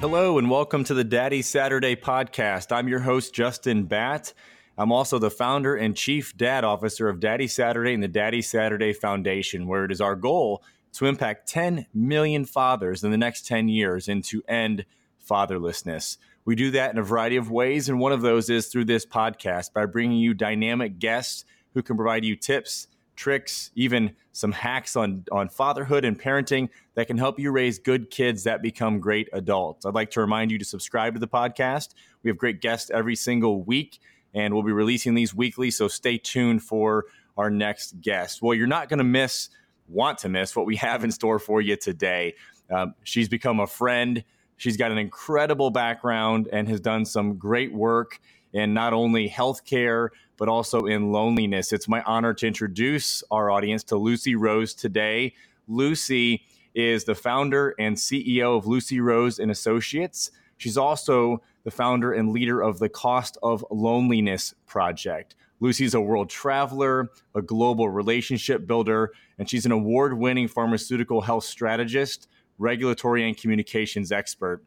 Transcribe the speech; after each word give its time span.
Hello, 0.00 0.38
and 0.38 0.48
welcome 0.48 0.84
to 0.84 0.94
the 0.94 1.02
Daddy 1.02 1.42
Saturday 1.42 1.96
podcast. 1.96 2.70
I'm 2.70 2.86
your 2.86 3.00
host, 3.00 3.34
Justin 3.34 3.82
Batt. 3.82 4.32
I'm 4.78 4.92
also 4.92 5.18
the 5.18 5.28
founder 5.28 5.74
and 5.74 5.96
chief 5.96 6.36
dad 6.36 6.62
officer 6.62 7.08
of 7.08 7.18
Daddy 7.18 7.48
Saturday 7.48 7.94
and 7.94 8.02
the 8.02 8.06
Daddy 8.06 8.40
Saturday 8.40 8.92
Foundation, 8.92 9.66
where 9.66 9.84
it 9.84 9.90
is 9.90 10.00
our 10.00 10.14
goal 10.14 10.62
to 10.92 11.06
impact 11.06 11.48
10 11.48 11.86
million 11.92 12.44
fathers 12.44 13.02
in 13.02 13.10
the 13.10 13.18
next 13.18 13.44
10 13.48 13.66
years 13.66 14.06
and 14.06 14.22
to 14.22 14.40
end 14.46 14.86
fatherlessness. 15.28 16.18
We 16.44 16.54
do 16.54 16.70
that 16.70 16.92
in 16.92 16.98
a 16.98 17.02
variety 17.02 17.36
of 17.36 17.50
ways, 17.50 17.88
and 17.88 17.98
one 17.98 18.12
of 18.12 18.22
those 18.22 18.48
is 18.48 18.68
through 18.68 18.84
this 18.84 19.04
podcast 19.04 19.72
by 19.72 19.86
bringing 19.86 20.18
you 20.18 20.32
dynamic 20.32 21.00
guests 21.00 21.44
who 21.74 21.82
can 21.82 21.96
provide 21.96 22.24
you 22.24 22.36
tips 22.36 22.86
tricks, 23.18 23.70
even 23.74 24.12
some 24.32 24.52
hacks 24.52 24.96
on, 24.96 25.24
on 25.32 25.48
fatherhood 25.48 26.04
and 26.04 26.18
parenting 26.18 26.68
that 26.94 27.08
can 27.08 27.18
help 27.18 27.38
you 27.38 27.50
raise 27.50 27.78
good 27.78 28.10
kids 28.10 28.44
that 28.44 28.62
become 28.62 29.00
great 29.00 29.28
adults. 29.32 29.84
I'd 29.84 29.94
like 29.94 30.12
to 30.12 30.20
remind 30.20 30.50
you 30.50 30.58
to 30.58 30.64
subscribe 30.64 31.14
to 31.14 31.20
the 31.20 31.28
podcast. 31.28 31.94
We 32.22 32.30
have 32.30 32.38
great 32.38 32.60
guests 32.60 32.90
every 32.90 33.16
single 33.16 33.62
week, 33.62 33.98
and 34.32 34.54
we'll 34.54 34.62
be 34.62 34.72
releasing 34.72 35.14
these 35.14 35.34
weekly, 35.34 35.70
so 35.70 35.88
stay 35.88 36.16
tuned 36.16 36.62
for 36.62 37.06
our 37.36 37.50
next 37.50 38.00
guest. 38.00 38.40
Well, 38.40 38.54
you're 38.54 38.66
not 38.66 38.88
going 38.88 38.98
to 38.98 39.04
miss, 39.04 39.50
want 39.88 40.18
to 40.18 40.28
miss 40.28 40.54
what 40.54 40.66
we 40.66 40.76
have 40.76 41.04
in 41.04 41.10
store 41.10 41.38
for 41.38 41.60
you 41.60 41.76
today. 41.76 42.34
Um, 42.70 42.94
she's 43.02 43.28
become 43.28 43.60
a 43.60 43.66
friend. 43.66 44.24
She's 44.56 44.76
got 44.76 44.92
an 44.92 44.98
incredible 44.98 45.70
background 45.70 46.48
and 46.52 46.68
has 46.68 46.80
done 46.80 47.04
some 47.04 47.36
great 47.36 47.72
work 47.72 48.20
in 48.58 48.74
not 48.74 48.92
only 48.92 49.28
healthcare, 49.28 50.08
but 50.36 50.48
also 50.48 50.86
in 50.86 51.12
loneliness. 51.12 51.72
It's 51.72 51.88
my 51.88 52.02
honor 52.02 52.34
to 52.34 52.46
introduce 52.46 53.22
our 53.30 53.50
audience 53.50 53.84
to 53.84 53.96
Lucy 53.96 54.34
Rose 54.34 54.74
today. 54.74 55.34
Lucy 55.68 56.42
is 56.74 57.04
the 57.04 57.14
founder 57.14 57.74
and 57.78 57.96
CEO 57.96 58.56
of 58.56 58.66
Lucy 58.66 59.00
Rose 59.00 59.38
and 59.38 59.50
Associates. 59.50 60.30
She's 60.56 60.76
also 60.76 61.40
the 61.64 61.70
founder 61.70 62.12
and 62.12 62.32
leader 62.32 62.60
of 62.60 62.78
the 62.78 62.88
Cost 62.88 63.38
of 63.42 63.64
Loneliness 63.70 64.54
Project. 64.66 65.36
Lucy's 65.60 65.94
a 65.94 66.00
world 66.00 66.28
traveler, 66.28 67.08
a 67.34 67.42
global 67.42 67.88
relationship 67.88 68.66
builder, 68.66 69.12
and 69.38 69.48
she's 69.48 69.66
an 69.66 69.72
award 69.72 70.18
winning 70.18 70.48
pharmaceutical 70.48 71.20
health 71.20 71.44
strategist, 71.44 72.28
regulatory, 72.58 73.26
and 73.26 73.36
communications 73.36 74.10
expert 74.10 74.64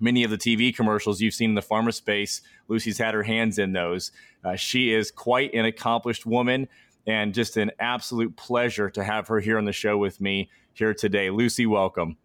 many 0.00 0.24
of 0.24 0.30
the 0.30 0.38
TV 0.38 0.74
commercials 0.74 1.20
you've 1.20 1.34
seen 1.34 1.50
in 1.50 1.54
the 1.54 1.62
pharma 1.62 1.92
space, 1.92 2.40
Lucy's 2.68 2.98
had 2.98 3.14
her 3.14 3.22
hands 3.22 3.58
in 3.58 3.72
those. 3.72 4.10
Uh, 4.44 4.56
she 4.56 4.92
is 4.92 5.10
quite 5.10 5.52
an 5.54 5.64
accomplished 5.64 6.26
woman 6.26 6.68
and 7.06 7.34
just 7.34 7.56
an 7.56 7.70
absolute 7.78 8.36
pleasure 8.36 8.90
to 8.90 9.04
have 9.04 9.28
her 9.28 9.40
here 9.40 9.58
on 9.58 9.64
the 9.64 9.72
show 9.72 9.98
with 9.98 10.20
me 10.20 10.50
here 10.72 10.94
today. 10.94 11.30
Lucy, 11.30 11.66
welcome. 11.66 12.16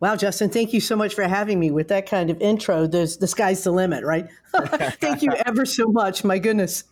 Wow, 0.00 0.16
Justin, 0.16 0.48
thank 0.48 0.72
you 0.72 0.80
so 0.80 0.96
much 0.96 1.14
for 1.14 1.24
having 1.24 1.60
me 1.60 1.70
with 1.70 1.88
that 1.88 2.08
kind 2.08 2.30
of 2.30 2.40
intro. 2.40 2.86
The 2.86 3.06
sky's 3.06 3.62
the 3.64 3.70
limit, 3.70 4.02
right? 4.02 4.26
thank 4.98 5.22
you 5.22 5.30
ever 5.44 5.66
so 5.66 5.86
much. 5.88 6.24
My 6.24 6.38
goodness. 6.38 6.84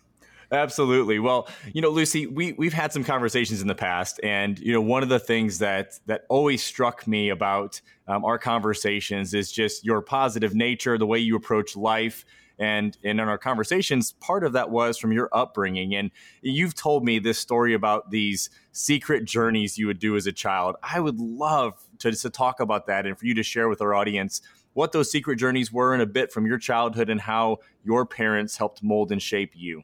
Absolutely. 0.51 1.19
Well, 1.19 1.47
you 1.73 1.81
know, 1.81 1.89
Lucy, 1.89 2.25
we 2.25 2.53
we've 2.53 2.73
had 2.73 2.91
some 2.91 3.03
conversations 3.03 3.61
in 3.61 3.67
the 3.67 3.75
past, 3.75 4.19
and 4.23 4.57
you 4.59 4.73
know, 4.73 4.81
one 4.81 5.03
of 5.03 5.09
the 5.09 5.19
things 5.19 5.59
that 5.59 5.99
that 6.07 6.25
always 6.27 6.63
struck 6.63 7.05
me 7.07 7.29
about 7.29 7.79
um, 8.07 8.25
our 8.25 8.39
conversations 8.39 9.33
is 9.35 9.51
just 9.51 9.85
your 9.85 10.01
positive 10.01 10.55
nature, 10.55 10.97
the 10.97 11.05
way 11.05 11.19
you 11.19 11.35
approach 11.35 11.75
life. 11.75 12.25
And, 12.61 12.97
and 13.05 13.21
in 13.21 13.29
our 13.29 13.37
conversations, 13.37 14.11
part 14.19 14.43
of 14.43 14.51
that 14.51 14.69
was 14.69 14.97
from 14.97 15.13
your 15.13 15.29
upbringing. 15.31 15.95
And 15.95 16.11
you've 16.41 16.75
told 16.75 17.05
me 17.05 17.17
this 17.17 17.39
story 17.39 17.73
about 17.73 18.11
these 18.11 18.49
secret 18.73 19.23
journeys 19.23 19.77
you 19.77 19.87
would 19.87 19.99
do 19.99 20.17
as 20.17 20.27
a 20.27 20.33
child. 20.33 20.75
I 20.83 20.99
would 20.99 21.21
love 21.21 21.81
to, 21.99 22.11
to 22.11 22.29
talk 22.29 22.59
about 22.59 22.85
that 22.87 23.05
and 23.05 23.17
for 23.17 23.25
you 23.25 23.33
to 23.35 23.43
share 23.43 23.69
with 23.69 23.81
our 23.81 23.95
audience 23.95 24.41
what 24.73 24.91
those 24.91 25.09
secret 25.09 25.37
journeys 25.37 25.71
were 25.71 25.93
and 25.93 26.01
a 26.01 26.05
bit 26.05 26.33
from 26.33 26.45
your 26.45 26.57
childhood 26.57 27.09
and 27.09 27.21
how 27.21 27.59
your 27.85 28.05
parents 28.05 28.57
helped 28.57 28.83
mold 28.83 29.13
and 29.13 29.21
shape 29.21 29.51
you. 29.55 29.83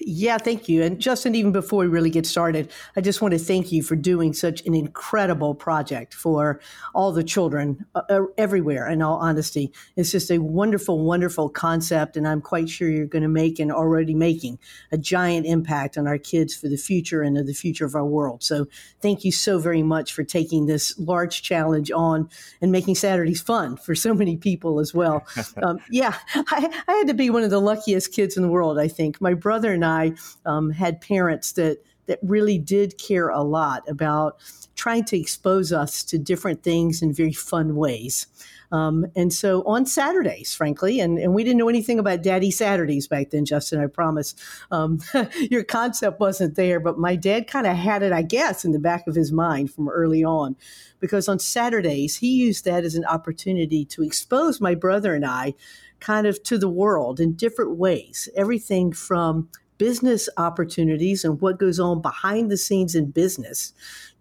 Yeah, 0.00 0.38
thank 0.38 0.68
you. 0.68 0.82
And 0.82 1.00
Justin, 1.00 1.34
even 1.34 1.52
before 1.52 1.80
we 1.80 1.86
really 1.86 2.10
get 2.10 2.26
started, 2.26 2.70
I 2.96 3.00
just 3.00 3.22
want 3.22 3.32
to 3.32 3.38
thank 3.38 3.72
you 3.72 3.82
for 3.82 3.96
doing 3.96 4.32
such 4.32 4.64
an 4.66 4.74
incredible 4.74 5.54
project 5.54 6.12
for 6.12 6.60
all 6.94 7.12
the 7.12 7.24
children 7.24 7.86
uh, 7.94 8.02
uh, 8.10 8.22
everywhere, 8.36 8.88
in 8.88 9.00
all 9.00 9.16
honesty. 9.16 9.72
It's 9.96 10.10
just 10.12 10.30
a 10.30 10.38
wonderful, 10.38 11.04
wonderful 11.04 11.48
concept. 11.48 12.16
And 12.16 12.28
I'm 12.28 12.42
quite 12.42 12.68
sure 12.68 12.88
you're 12.88 13.06
going 13.06 13.22
to 13.22 13.28
make 13.28 13.58
and 13.58 13.72
already 13.72 14.14
making 14.14 14.58
a 14.92 14.98
giant 14.98 15.46
impact 15.46 15.96
on 15.96 16.06
our 16.06 16.18
kids 16.18 16.54
for 16.54 16.68
the 16.68 16.76
future 16.76 17.22
and 17.22 17.36
the 17.36 17.54
future 17.54 17.86
of 17.86 17.94
our 17.94 18.04
world. 18.04 18.42
So 18.42 18.66
thank 19.00 19.24
you 19.24 19.32
so 19.32 19.58
very 19.58 19.82
much 19.82 20.12
for 20.12 20.24
taking 20.24 20.66
this 20.66 20.98
large 20.98 21.42
challenge 21.42 21.90
on 21.90 22.28
and 22.60 22.70
making 22.70 22.96
Saturdays 22.96 23.40
fun 23.40 23.76
for 23.76 23.94
so 23.94 24.12
many 24.12 24.36
people 24.36 24.78
as 24.80 24.92
well. 24.92 25.26
um, 25.62 25.78
yeah, 25.90 26.16
I, 26.34 26.82
I 26.86 26.92
had 26.92 27.06
to 27.08 27.14
be 27.14 27.30
one 27.30 27.42
of 27.42 27.50
the 27.50 27.60
luckiest 27.60 28.12
kids 28.12 28.36
in 28.36 28.42
the 28.42 28.48
world, 28.48 28.78
I 28.78 28.88
think. 28.88 29.20
My 29.20 29.34
brother 29.34 29.72
and 29.72 29.85
I 29.86 30.12
um, 30.44 30.70
had 30.70 31.00
parents 31.00 31.52
that 31.52 31.78
that 32.06 32.18
really 32.22 32.58
did 32.58 32.98
care 32.98 33.28
a 33.28 33.42
lot 33.42 33.88
about 33.88 34.38
trying 34.74 35.04
to 35.04 35.18
expose 35.18 35.72
us 35.72 36.02
to 36.04 36.18
different 36.18 36.62
things 36.62 37.02
in 37.02 37.12
very 37.12 37.32
fun 37.32 37.76
ways. 37.76 38.26
Um, 38.72 39.06
and 39.14 39.32
so 39.32 39.62
on 39.62 39.86
Saturdays, 39.86 40.54
frankly, 40.54 41.00
and, 41.00 41.18
and 41.18 41.34
we 41.34 41.44
didn't 41.44 41.58
know 41.58 41.68
anything 41.68 41.98
about 41.98 42.22
Daddy 42.22 42.50
Saturdays 42.50 43.06
back 43.06 43.30
then, 43.30 43.44
Justin, 43.44 43.80
I 43.80 43.86
promise. 43.86 44.34
Um, 44.70 45.00
your 45.50 45.62
concept 45.62 46.18
wasn't 46.20 46.56
there, 46.56 46.80
but 46.80 46.98
my 46.98 47.16
dad 47.16 47.46
kind 47.46 47.66
of 47.66 47.76
had 47.76 48.02
it, 48.02 48.12
I 48.12 48.22
guess, 48.22 48.64
in 48.64 48.72
the 48.72 48.78
back 48.78 49.06
of 49.06 49.14
his 49.14 49.32
mind 49.32 49.72
from 49.72 49.88
early 49.88 50.24
on. 50.24 50.56
Because 50.98 51.28
on 51.28 51.38
Saturdays, 51.38 52.16
he 52.16 52.34
used 52.34 52.64
that 52.64 52.84
as 52.84 52.96
an 52.96 53.04
opportunity 53.04 53.84
to 53.86 54.02
expose 54.02 54.60
my 54.60 54.74
brother 54.74 55.14
and 55.14 55.24
I 55.24 55.54
kind 56.00 56.26
of 56.26 56.42
to 56.42 56.58
the 56.58 56.68
world 56.68 57.20
in 57.20 57.34
different 57.34 57.76
ways. 57.76 58.28
Everything 58.36 58.92
from 58.92 59.48
business 59.78 60.28
opportunities 60.36 61.24
and 61.24 61.40
what 61.40 61.58
goes 61.58 61.78
on 61.80 62.00
behind 62.02 62.50
the 62.50 62.56
scenes 62.56 62.94
in 62.94 63.10
business 63.10 63.72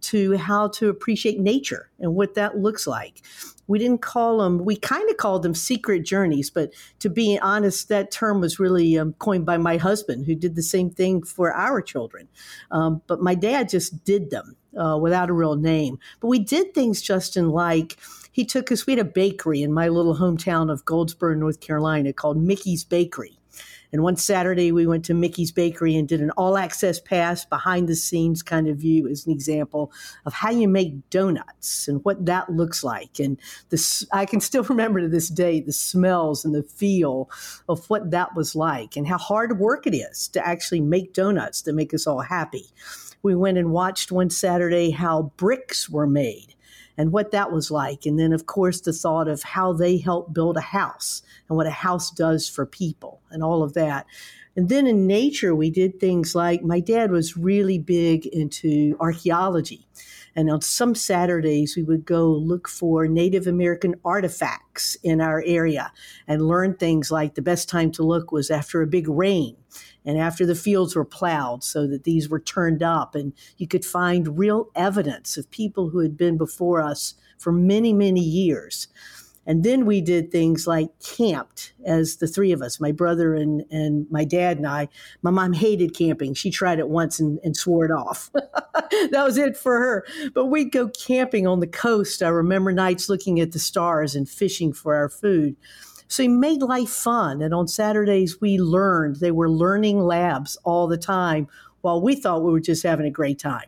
to 0.01 0.37
how 0.37 0.67
to 0.67 0.89
appreciate 0.89 1.39
nature 1.39 1.89
and 1.99 2.13
what 2.13 2.35
that 2.35 2.57
looks 2.57 2.85
like. 2.85 3.21
We 3.67 3.79
didn't 3.79 4.01
call 4.01 4.37
them, 4.37 4.63
we 4.63 4.75
kind 4.75 5.09
of 5.09 5.17
called 5.17 5.41
them 5.41 5.55
secret 5.55 6.05
journeys, 6.05 6.51
but 6.51 6.71
to 6.99 7.09
be 7.09 7.39
honest, 7.39 7.89
that 7.89 8.11
term 8.11 8.39
was 8.39 8.59
really 8.59 8.97
um, 8.99 9.13
coined 9.13 9.45
by 9.45 9.57
my 9.57 9.77
husband, 9.77 10.27
who 10.27 10.35
did 10.35 10.55
the 10.55 10.61
same 10.61 10.91
thing 10.91 11.23
for 11.23 11.51
our 11.51 11.81
children. 11.81 12.27
Um, 12.69 13.01
but 13.07 13.21
my 13.21 13.33
dad 13.33 13.69
just 13.69 14.03
did 14.03 14.29
them 14.29 14.55
uh, 14.77 14.99
without 15.01 15.31
a 15.31 15.33
real 15.33 15.55
name. 15.55 15.97
But 16.19 16.27
we 16.27 16.37
did 16.37 16.75
things, 16.75 17.01
Justin, 17.01 17.49
like 17.49 17.97
he 18.31 18.45
took 18.45 18.71
us, 18.71 18.85
we 18.85 18.93
had 18.93 18.99
a 18.99 19.09
bakery 19.09 19.63
in 19.63 19.73
my 19.73 19.87
little 19.87 20.17
hometown 20.17 20.71
of 20.71 20.85
Goldsboro, 20.85 21.33
North 21.33 21.61
Carolina 21.61 22.13
called 22.13 22.37
Mickey's 22.37 22.83
Bakery. 22.83 23.39
And 23.95 24.03
one 24.03 24.17
Saturday, 24.17 24.73
we 24.73 24.85
went 24.85 25.05
to 25.05 25.13
Mickey's 25.13 25.53
Bakery 25.53 25.95
and 25.95 26.05
did 26.05 26.19
an 26.19 26.31
all 26.31 26.57
access 26.57 26.99
pass 26.99 27.45
behind 27.45 27.87
the 27.87 27.95
scenes 27.95 28.43
kind 28.43 28.67
of 28.67 28.75
view 28.75 29.07
as 29.07 29.25
an 29.25 29.31
example 29.31 29.89
of 30.25 30.33
how 30.33 30.49
you 30.49 30.67
make 30.67 31.09
donuts 31.09 31.87
and 31.87 32.03
what 32.03 32.25
that 32.25 32.49
looks 32.49 32.83
like. 32.83 33.21
And 33.21 33.39
this, 33.69 34.05
I 34.11 34.25
can 34.25 34.41
still 34.41 34.63
remember 34.69 34.99
to 34.99 35.07
this 35.07 35.29
day 35.29 35.61
the 35.61 35.71
smells 35.71 36.43
and 36.43 36.53
the 36.53 36.63
feel 36.63 37.29
of 37.69 37.89
what 37.89 38.11
that 38.11 38.35
was 38.35 38.53
like 38.53 38.97
and 38.97 39.07
how 39.07 39.17
hard 39.17 39.61
work 39.61 39.87
it 39.87 39.95
is 39.95 40.27
to 40.27 40.45
actually 40.45 40.81
make 40.81 41.13
donuts 41.13 41.61
that 41.61 41.71
make 41.71 41.93
us 41.93 42.05
all 42.05 42.19
happy. 42.19 42.65
We 43.23 43.33
went 43.33 43.57
and 43.57 43.71
watched 43.71 44.11
one 44.11 44.29
Saturday 44.29 44.89
how 44.89 45.31
bricks 45.37 45.89
were 45.89 46.05
made 46.05 46.54
and 46.97 47.11
what 47.11 47.31
that 47.31 47.51
was 47.51 47.71
like. 47.71 48.05
And 48.05 48.19
then, 48.19 48.33
of 48.33 48.45
course, 48.45 48.81
the 48.81 48.93
thought 48.93 49.27
of 49.27 49.43
how 49.43 49.73
they 49.73 49.97
help 49.97 50.33
build 50.33 50.57
a 50.57 50.61
house 50.61 51.21
and 51.49 51.57
what 51.57 51.67
a 51.67 51.71
house 51.71 52.11
does 52.11 52.47
for 52.47 52.65
people 52.65 53.21
and 53.31 53.43
all 53.43 53.63
of 53.63 53.73
that. 53.73 54.05
And 54.55 54.69
then 54.69 54.87
in 54.87 55.05
nature, 55.05 55.53
we 55.53 55.69
did 55.69 55.99
things 55.99 56.33
like 56.33 56.63
my 56.63 56.79
dad 56.79 57.11
was 57.11 57.35
really 57.35 57.77
big 57.77 58.25
into 58.25 58.95
archaeology. 58.99 59.85
And 60.37 60.49
on 60.49 60.61
some 60.61 60.95
Saturdays, 60.95 61.75
we 61.75 61.83
would 61.83 62.05
go 62.05 62.27
look 62.27 62.67
for 62.67 63.07
Native 63.07 63.47
American 63.47 63.95
artifacts 64.03 64.95
in 65.03 65.21
our 65.21 65.41
area 65.45 65.91
and 66.27 66.47
learn 66.47 66.75
things 66.75 67.09
like 67.09 67.35
the 67.35 67.41
best 67.41 67.69
time 67.69 67.91
to 67.93 68.03
look 68.03 68.31
was 68.31 68.51
after 68.51 68.81
a 68.81 68.87
big 68.87 69.07
rain 69.07 69.55
and 70.05 70.17
after 70.17 70.45
the 70.45 70.55
fields 70.55 70.95
were 70.95 71.05
plowed 71.05 71.63
so 71.63 71.87
that 71.87 72.03
these 72.03 72.29
were 72.29 72.39
turned 72.39 72.83
up 72.83 73.15
and 73.15 73.33
you 73.57 73.67
could 73.67 73.83
find 73.83 74.37
real 74.37 74.69
evidence 74.75 75.37
of 75.37 75.49
people 75.51 75.89
who 75.89 75.99
had 75.99 76.15
been 76.15 76.37
before 76.37 76.81
us 76.81 77.15
for 77.37 77.51
many, 77.51 77.93
many 77.93 78.21
years. 78.21 78.87
And 79.47 79.63
then 79.63 79.85
we 79.85 80.01
did 80.01 80.31
things 80.31 80.65
like 80.65 80.89
camped 80.99 81.73
as 81.85 82.17
the 82.17 82.27
three 82.27 82.51
of 82.51 82.61
us, 82.61 82.79
my 82.79 82.91
brother 82.91 83.35
and, 83.35 83.63
and 83.69 84.07
my 84.09 84.25
dad 84.25 84.57
and 84.57 84.65
I. 84.65 84.89
My 85.21 85.29
mom 85.29 85.53
hated 85.53 85.93
camping. 85.95 86.33
She 86.33 86.49
tried 86.49 86.79
it 86.79 86.89
once 86.89 87.19
and, 87.19 87.39
and 87.43 87.55
swore 87.55 87.85
it 87.85 87.91
off. 87.91 88.31
that 88.33 89.23
was 89.23 89.37
it 89.37 89.55
for 89.55 89.77
her. 89.77 90.05
But 90.33 90.47
we'd 90.47 90.71
go 90.71 90.87
camping 90.89 91.45
on 91.45 91.59
the 91.59 91.67
coast. 91.67 92.23
I 92.23 92.29
remember 92.29 92.71
nights 92.71 93.07
looking 93.07 93.39
at 93.39 93.51
the 93.51 93.59
stars 93.59 94.15
and 94.15 94.27
fishing 94.27 94.73
for 94.73 94.95
our 94.95 95.09
food. 95.09 95.55
So 96.07 96.23
he 96.23 96.29
made 96.29 96.61
life 96.61 96.89
fun. 96.89 97.41
And 97.41 97.53
on 97.53 97.67
Saturdays, 97.67 98.39
we 98.39 98.57
learned. 98.57 99.17
They 99.17 99.31
were 99.31 99.49
learning 99.49 99.99
labs 99.99 100.57
all 100.63 100.87
the 100.87 100.97
time 100.97 101.47
while 101.81 102.01
we 102.01 102.15
thought 102.15 102.43
we 102.43 102.51
were 102.51 102.59
just 102.59 102.83
having 102.83 103.05
a 103.05 103.11
great 103.11 103.39
time. 103.39 103.67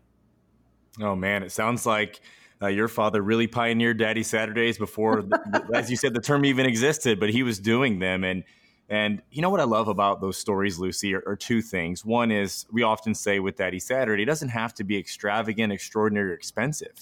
Oh, 1.02 1.16
man. 1.16 1.44
It 1.44 1.52
sounds 1.52 1.86
like 1.86 2.20
uh, 2.62 2.68
your 2.68 2.88
father 2.88 3.22
really 3.22 3.48
pioneered 3.48 4.00
Daddy 4.00 4.24
Saturdays 4.24 4.78
before, 4.78 5.26
as 5.74 5.90
you 5.90 5.98
said, 5.98 6.14
the 6.14 6.22
term 6.22 6.46
even 6.46 6.66
existed, 6.66 7.20
but 7.20 7.30
he 7.30 7.44
was 7.44 7.60
doing 7.60 8.00
them. 8.00 8.24
And 8.24 8.44
and 8.90 9.22
you 9.32 9.42
know 9.42 9.50
what 9.50 9.60
I 9.60 9.66
love 9.66 9.90
about 9.90 10.22
those 10.22 10.38
stories, 10.38 10.80
Lucy, 10.80 11.14
are, 11.14 11.24
are, 11.28 11.36
two 11.36 11.62
things. 11.62 12.06
One 12.06 12.32
is 12.32 12.66
we 12.72 12.84
often 12.84 13.14
say 13.14 13.40
with 13.40 13.58
Daddy 13.58 13.80
Saturday, 13.80 14.24
it 14.24 14.28
doesn't 14.28 14.48
have 14.48 14.74
to 14.76 14.86
be 14.86 14.98
extravagant, 14.98 15.74
extraordinary, 15.74 16.32
or 16.32 16.34
expensive. 16.34 16.94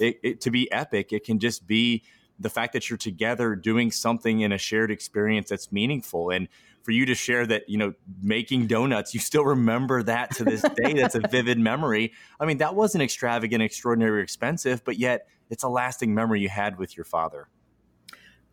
It, 0.00 0.18
it, 0.22 0.40
to 0.40 0.50
be 0.50 0.72
epic, 0.72 1.12
it 1.12 1.22
can 1.22 1.38
just 1.38 1.66
be 1.66 2.02
the 2.38 2.50
fact 2.50 2.72
that 2.72 2.90
you're 2.90 2.96
together 2.96 3.54
doing 3.54 3.90
something 3.90 4.40
in 4.40 4.52
a 4.52 4.58
shared 4.58 4.90
experience 4.90 5.48
that's 5.48 5.70
meaningful. 5.70 6.30
And 6.30 6.48
for 6.82 6.90
you 6.90 7.06
to 7.06 7.14
share 7.14 7.46
that, 7.46 7.68
you 7.68 7.78
know, 7.78 7.94
making 8.22 8.66
donuts, 8.66 9.14
you 9.14 9.20
still 9.20 9.44
remember 9.44 10.02
that 10.02 10.34
to 10.36 10.44
this 10.44 10.62
day. 10.62 10.92
that's 11.00 11.14
a 11.14 11.20
vivid 11.30 11.58
memory. 11.58 12.12
I 12.38 12.46
mean, 12.46 12.58
that 12.58 12.74
wasn't 12.74 13.02
extravagant, 13.02 13.62
extraordinary, 13.62 14.22
expensive, 14.22 14.84
but 14.84 14.98
yet 14.98 15.28
it's 15.50 15.62
a 15.62 15.68
lasting 15.68 16.14
memory 16.14 16.40
you 16.40 16.48
had 16.48 16.78
with 16.78 16.96
your 16.96 17.04
father. 17.04 17.48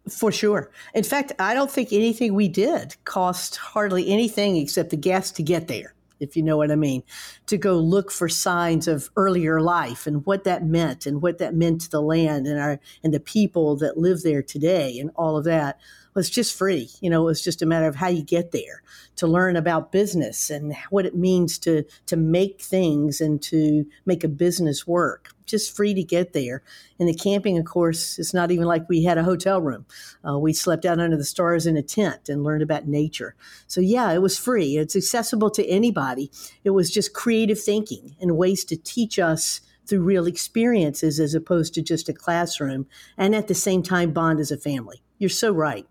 For 0.09 0.31
sure. 0.31 0.71
In 0.95 1.03
fact, 1.03 1.33
I 1.37 1.53
don't 1.53 1.69
think 1.69 1.93
anything 1.93 2.33
we 2.33 2.47
did 2.47 2.95
cost 3.03 3.57
hardly 3.57 4.09
anything 4.09 4.57
except 4.57 4.89
the 4.89 4.97
gas 4.97 5.31
to 5.31 5.43
get 5.43 5.67
there, 5.67 5.93
if 6.21 6.37
you 6.37 6.43
know 6.43 6.57
what 6.57 6.71
I 6.71 6.75
mean, 6.75 7.03
to 7.47 7.57
go 7.57 7.77
look 7.77 8.11
for 8.11 8.29
signs 8.29 8.87
of 8.87 9.09
earlier 9.15 9.59
life 9.59 10.07
and 10.07 10.25
what 10.25 10.43
that 10.45 10.63
meant 10.63 11.05
and 11.05 11.21
what 11.21 11.39
that 11.39 11.55
meant 11.55 11.81
to 11.81 11.89
the 11.89 12.01
land 12.01 12.47
and 12.47 12.59
our 12.59 12.79
and 13.03 13.13
the 13.13 13.19
people 13.19 13.75
that 13.77 13.97
live 13.97 14.21
there 14.21 14.43
today 14.43 14.97
and 14.99 15.11
all 15.15 15.35
of 15.37 15.43
that 15.45 15.79
was 16.13 16.29
just 16.29 16.57
free. 16.57 16.89
You 16.99 17.09
know, 17.09 17.21
it 17.21 17.25
was 17.25 17.43
just 17.43 17.61
a 17.61 17.65
matter 17.65 17.87
of 17.87 17.95
how 17.95 18.07
you 18.07 18.23
get 18.23 18.51
there 18.51 18.83
to 19.17 19.27
learn 19.27 19.55
about 19.55 19.91
business 19.91 20.49
and 20.49 20.75
what 20.89 21.05
it 21.05 21.15
means 21.15 21.57
to 21.59 21.83
to 22.07 22.17
make 22.17 22.61
things 22.61 23.21
and 23.21 23.41
to 23.43 23.85
make 24.05 24.23
a 24.23 24.29
business 24.29 24.85
work. 24.85 25.29
Just 25.45 25.75
free 25.75 25.93
to 25.93 26.03
get 26.03 26.33
there. 26.33 26.63
And 26.97 27.09
the 27.09 27.13
camping, 27.13 27.57
of 27.57 27.65
course, 27.65 28.17
it's 28.17 28.33
not 28.33 28.51
even 28.51 28.65
like 28.65 28.87
we 28.87 29.03
had 29.03 29.17
a 29.17 29.23
hotel 29.23 29.61
room. 29.61 29.85
Uh, 30.27 30.39
we 30.39 30.53
slept 30.53 30.85
out 30.85 30.99
under 30.99 31.17
the 31.17 31.25
stars 31.25 31.65
in 31.65 31.75
a 31.75 31.81
tent 31.81 32.29
and 32.29 32.43
learned 32.43 32.61
about 32.61 32.87
nature. 32.87 33.35
So 33.67 33.81
yeah, 33.81 34.11
it 34.11 34.21
was 34.21 34.37
free. 34.37 34.77
It's 34.77 34.95
accessible 34.95 35.49
to 35.51 35.67
anybody. 35.67 36.31
It 36.63 36.69
was 36.69 36.89
just 36.89 37.13
creative 37.13 37.59
thinking 37.59 38.15
and 38.21 38.37
ways 38.37 38.63
to 38.65 38.77
teach 38.77 39.19
us 39.19 39.61
through 39.87 40.01
real 40.01 40.25
experiences 40.25 41.19
as 41.19 41.33
opposed 41.33 41.73
to 41.73 41.81
just 41.81 42.07
a 42.07 42.13
classroom 42.13 42.87
and 43.17 43.35
at 43.35 43.47
the 43.47 43.53
same 43.53 43.83
time 43.83 44.13
bond 44.13 44.39
as 44.39 44.51
a 44.51 44.57
family. 44.57 45.01
You're 45.17 45.29
so 45.29 45.51
right. 45.51 45.85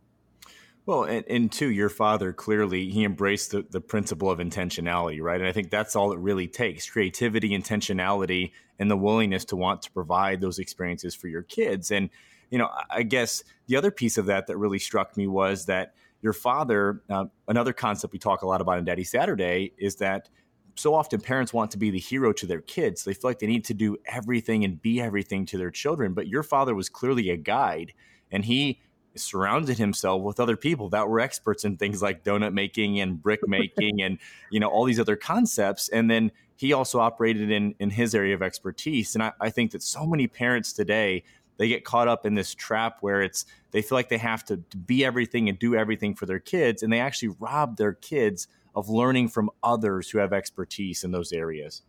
Well, 0.90 1.04
and, 1.04 1.24
and 1.28 1.52
two, 1.52 1.70
your 1.70 1.88
father 1.88 2.32
clearly 2.32 2.90
he 2.90 3.04
embraced 3.04 3.52
the, 3.52 3.64
the 3.70 3.80
principle 3.80 4.28
of 4.28 4.40
intentionality, 4.40 5.22
right? 5.22 5.38
And 5.38 5.48
I 5.48 5.52
think 5.52 5.70
that's 5.70 5.94
all 5.94 6.10
it 6.10 6.18
really 6.18 6.48
takes: 6.48 6.90
creativity, 6.90 7.50
intentionality, 7.50 8.50
and 8.76 8.90
the 8.90 8.96
willingness 8.96 9.44
to 9.44 9.56
want 9.56 9.82
to 9.82 9.92
provide 9.92 10.40
those 10.40 10.58
experiences 10.58 11.14
for 11.14 11.28
your 11.28 11.44
kids. 11.44 11.92
And 11.92 12.10
you 12.50 12.58
know, 12.58 12.68
I 12.90 13.04
guess 13.04 13.44
the 13.68 13.76
other 13.76 13.92
piece 13.92 14.18
of 14.18 14.26
that 14.26 14.48
that 14.48 14.56
really 14.56 14.80
struck 14.80 15.16
me 15.16 15.28
was 15.28 15.66
that 15.66 15.94
your 16.22 16.32
father. 16.32 17.02
Uh, 17.08 17.26
another 17.46 17.72
concept 17.72 18.12
we 18.12 18.18
talk 18.18 18.42
a 18.42 18.46
lot 18.48 18.60
about 18.60 18.78
in 18.78 18.84
Daddy 18.84 19.04
Saturday 19.04 19.72
is 19.78 19.94
that 19.96 20.28
so 20.74 20.92
often 20.92 21.20
parents 21.20 21.52
want 21.52 21.70
to 21.70 21.78
be 21.78 21.90
the 21.90 22.00
hero 22.00 22.32
to 22.32 22.46
their 22.46 22.62
kids. 22.62 23.04
They 23.04 23.14
feel 23.14 23.30
like 23.30 23.38
they 23.38 23.46
need 23.46 23.66
to 23.66 23.74
do 23.74 23.96
everything 24.06 24.64
and 24.64 24.82
be 24.82 25.00
everything 25.00 25.46
to 25.46 25.56
their 25.56 25.70
children. 25.70 26.14
But 26.14 26.26
your 26.26 26.42
father 26.42 26.74
was 26.74 26.88
clearly 26.88 27.30
a 27.30 27.36
guide, 27.36 27.92
and 28.32 28.44
he 28.44 28.80
surrounded 29.16 29.78
himself 29.78 30.22
with 30.22 30.40
other 30.40 30.56
people 30.56 30.88
that 30.90 31.08
were 31.08 31.20
experts 31.20 31.64
in 31.64 31.76
things 31.76 32.00
like 32.02 32.24
donut 32.24 32.52
making 32.52 33.00
and 33.00 33.20
brick 33.22 33.40
making 33.46 34.02
and 34.02 34.18
you 34.50 34.60
know 34.60 34.68
all 34.68 34.84
these 34.84 35.00
other 35.00 35.16
concepts. 35.16 35.88
And 35.88 36.10
then 36.10 36.32
he 36.56 36.72
also 36.72 37.00
operated 37.00 37.50
in 37.50 37.74
in 37.78 37.90
his 37.90 38.14
area 38.14 38.34
of 38.34 38.42
expertise. 38.42 39.14
And 39.14 39.22
I, 39.22 39.32
I 39.40 39.50
think 39.50 39.72
that 39.72 39.82
so 39.82 40.06
many 40.06 40.26
parents 40.26 40.72
today 40.72 41.24
they 41.56 41.68
get 41.68 41.84
caught 41.84 42.08
up 42.08 42.24
in 42.24 42.34
this 42.34 42.54
trap 42.54 42.98
where 43.02 43.20
it's 43.20 43.44
they 43.70 43.82
feel 43.82 43.96
like 43.96 44.08
they 44.08 44.18
have 44.18 44.44
to, 44.46 44.56
to 44.56 44.76
be 44.78 45.04
everything 45.04 45.48
and 45.48 45.58
do 45.58 45.74
everything 45.74 46.14
for 46.14 46.24
their 46.24 46.38
kids. 46.40 46.82
And 46.82 46.90
they 46.90 47.00
actually 47.00 47.36
rob 47.38 47.76
their 47.76 47.92
kids 47.92 48.48
of 48.74 48.88
learning 48.88 49.28
from 49.28 49.50
others 49.62 50.08
who 50.08 50.18
have 50.18 50.32
expertise 50.32 51.04
in 51.04 51.10
those 51.10 51.32
areas 51.32 51.82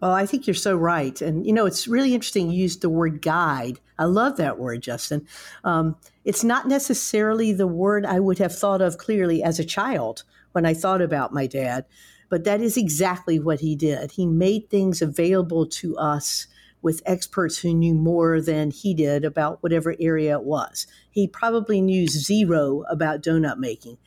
Oh, 0.00 0.12
I 0.12 0.26
think 0.26 0.46
you're 0.46 0.54
so 0.54 0.76
right. 0.76 1.20
And, 1.20 1.46
you 1.46 1.52
know, 1.52 1.66
it's 1.66 1.88
really 1.88 2.14
interesting 2.14 2.50
you 2.50 2.62
used 2.62 2.82
the 2.82 2.88
word 2.88 3.20
guide. 3.20 3.80
I 3.98 4.04
love 4.04 4.36
that 4.36 4.58
word, 4.58 4.82
Justin. 4.82 5.26
Um, 5.64 5.96
it's 6.24 6.44
not 6.44 6.68
necessarily 6.68 7.52
the 7.52 7.66
word 7.66 8.06
I 8.06 8.20
would 8.20 8.38
have 8.38 8.56
thought 8.56 8.80
of 8.80 8.98
clearly 8.98 9.42
as 9.42 9.58
a 9.58 9.64
child 9.64 10.22
when 10.52 10.64
I 10.64 10.74
thought 10.74 11.02
about 11.02 11.32
my 11.32 11.46
dad, 11.46 11.84
but 12.28 12.44
that 12.44 12.60
is 12.60 12.76
exactly 12.76 13.38
what 13.38 13.60
he 13.60 13.74
did. 13.74 14.12
He 14.12 14.26
made 14.26 14.70
things 14.70 15.02
available 15.02 15.66
to 15.66 15.96
us 15.96 16.46
with 16.80 17.02
experts 17.04 17.58
who 17.58 17.74
knew 17.74 17.94
more 17.94 18.40
than 18.40 18.70
he 18.70 18.94
did 18.94 19.24
about 19.24 19.62
whatever 19.62 19.96
area 19.98 20.38
it 20.38 20.44
was. 20.44 20.86
He 21.10 21.26
probably 21.26 21.80
knew 21.80 22.06
zero 22.06 22.84
about 22.88 23.22
donut 23.22 23.58
making, 23.58 23.98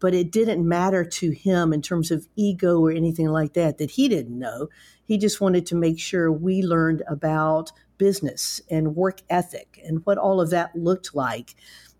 but 0.00 0.14
it 0.14 0.32
didn't 0.32 0.66
matter 0.66 1.04
to 1.04 1.30
him 1.30 1.72
in 1.72 1.82
terms 1.82 2.10
of 2.10 2.26
ego 2.34 2.80
or 2.80 2.90
anything 2.90 3.28
like 3.28 3.52
that 3.52 3.78
that 3.78 3.92
he 3.92 4.08
didn't 4.08 4.38
know. 4.38 4.68
He 5.04 5.18
just 5.18 5.40
wanted 5.40 5.66
to 5.66 5.76
make 5.76 6.00
sure 6.00 6.32
we 6.32 6.62
learned 6.62 7.02
about 7.08 7.70
business 7.98 8.60
and 8.70 8.96
work 8.96 9.20
ethic 9.28 9.80
and 9.84 10.04
what 10.04 10.18
all 10.18 10.40
of 10.40 10.50
that 10.50 10.74
looked 10.74 11.14
like. 11.14 11.54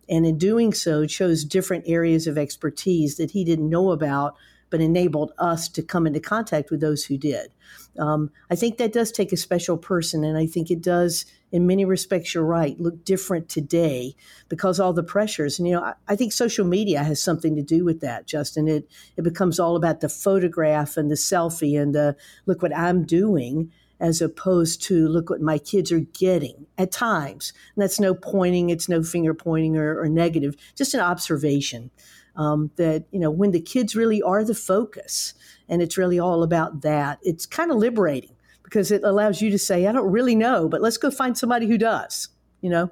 And 0.08 0.26
in 0.26 0.38
doing 0.38 0.72
so, 0.72 1.06
chose 1.06 1.44
different 1.44 1.84
areas 1.86 2.26
of 2.26 2.38
expertise 2.38 3.16
that 3.18 3.32
he 3.32 3.44
didn't 3.44 3.68
know 3.70 3.92
about, 3.92 4.34
but 4.70 4.80
enabled 4.80 5.32
us 5.38 5.68
to 5.68 5.82
come 5.82 6.06
into 6.06 6.20
contact 6.20 6.70
with 6.70 6.80
those 6.80 7.04
who 7.04 7.18
did. 7.18 7.50
Um, 7.98 8.30
I 8.50 8.54
think 8.54 8.78
that 8.78 8.92
does 8.92 9.12
take 9.12 9.32
a 9.32 9.36
special 9.36 9.76
person, 9.76 10.24
and 10.24 10.38
I 10.38 10.46
think 10.46 10.70
it 10.70 10.80
does, 10.80 11.26
in 11.52 11.66
many 11.66 11.84
respects, 11.84 12.34
you're 12.34 12.44
right, 12.44 12.78
look 12.80 13.04
different 13.04 13.48
today 13.48 14.14
because 14.48 14.78
all 14.80 14.92
the 14.92 15.02
pressures. 15.02 15.58
And 15.58 15.68
you 15.68 15.74
know, 15.74 15.82
I, 15.82 15.94
I 16.08 16.16
think 16.16 16.32
social 16.32 16.66
media 16.66 17.02
has 17.02 17.22
something 17.22 17.56
to 17.56 17.62
do 17.62 17.84
with 17.84 18.00
that, 18.00 18.26
Justin. 18.26 18.68
It 18.68 18.88
it 19.16 19.22
becomes 19.22 19.58
all 19.58 19.76
about 19.76 20.00
the 20.00 20.08
photograph 20.08 20.96
and 20.96 21.10
the 21.10 21.16
selfie 21.16 21.80
and 21.80 21.94
the 21.94 22.16
look 22.46 22.62
what 22.62 22.76
I'm 22.76 23.04
doing 23.04 23.70
as 24.00 24.22
opposed 24.22 24.82
to 24.82 25.06
look 25.06 25.28
what 25.28 25.42
my 25.42 25.58
kids 25.58 25.92
are 25.92 26.00
getting 26.00 26.66
at 26.78 26.90
times. 26.90 27.52
And 27.76 27.82
that's 27.82 28.00
no 28.00 28.14
pointing, 28.14 28.70
it's 28.70 28.88
no 28.88 29.02
finger 29.02 29.34
pointing 29.34 29.76
or, 29.76 30.00
or 30.00 30.08
negative, 30.08 30.56
just 30.74 30.94
an 30.94 31.00
observation 31.00 31.90
um, 32.36 32.70
that, 32.76 33.04
you 33.10 33.18
know, 33.18 33.30
when 33.30 33.50
the 33.50 33.60
kids 33.60 33.96
really 33.96 34.22
are 34.22 34.44
the 34.44 34.54
focus 34.54 35.34
and 35.68 35.80
it's 35.80 35.96
really 35.96 36.18
all 36.18 36.42
about 36.42 36.82
that. 36.82 37.18
It's 37.22 37.46
kind 37.46 37.70
of 37.70 37.78
liberating 37.78 38.36
because 38.62 38.90
it 38.90 39.02
allows 39.04 39.40
you 39.40 39.50
to 39.50 39.58
say, 39.58 39.86
I 39.86 39.92
don't 39.92 40.10
really 40.10 40.34
know, 40.34 40.68
but 40.68 40.80
let's 40.80 40.96
go 40.96 41.10
find 41.10 41.36
somebody 41.36 41.66
who 41.66 41.78
does, 41.78 42.28
you 42.60 42.70
know? 42.70 42.90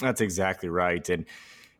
That's 0.00 0.20
exactly 0.20 0.68
right. 0.68 1.08
And, 1.08 1.24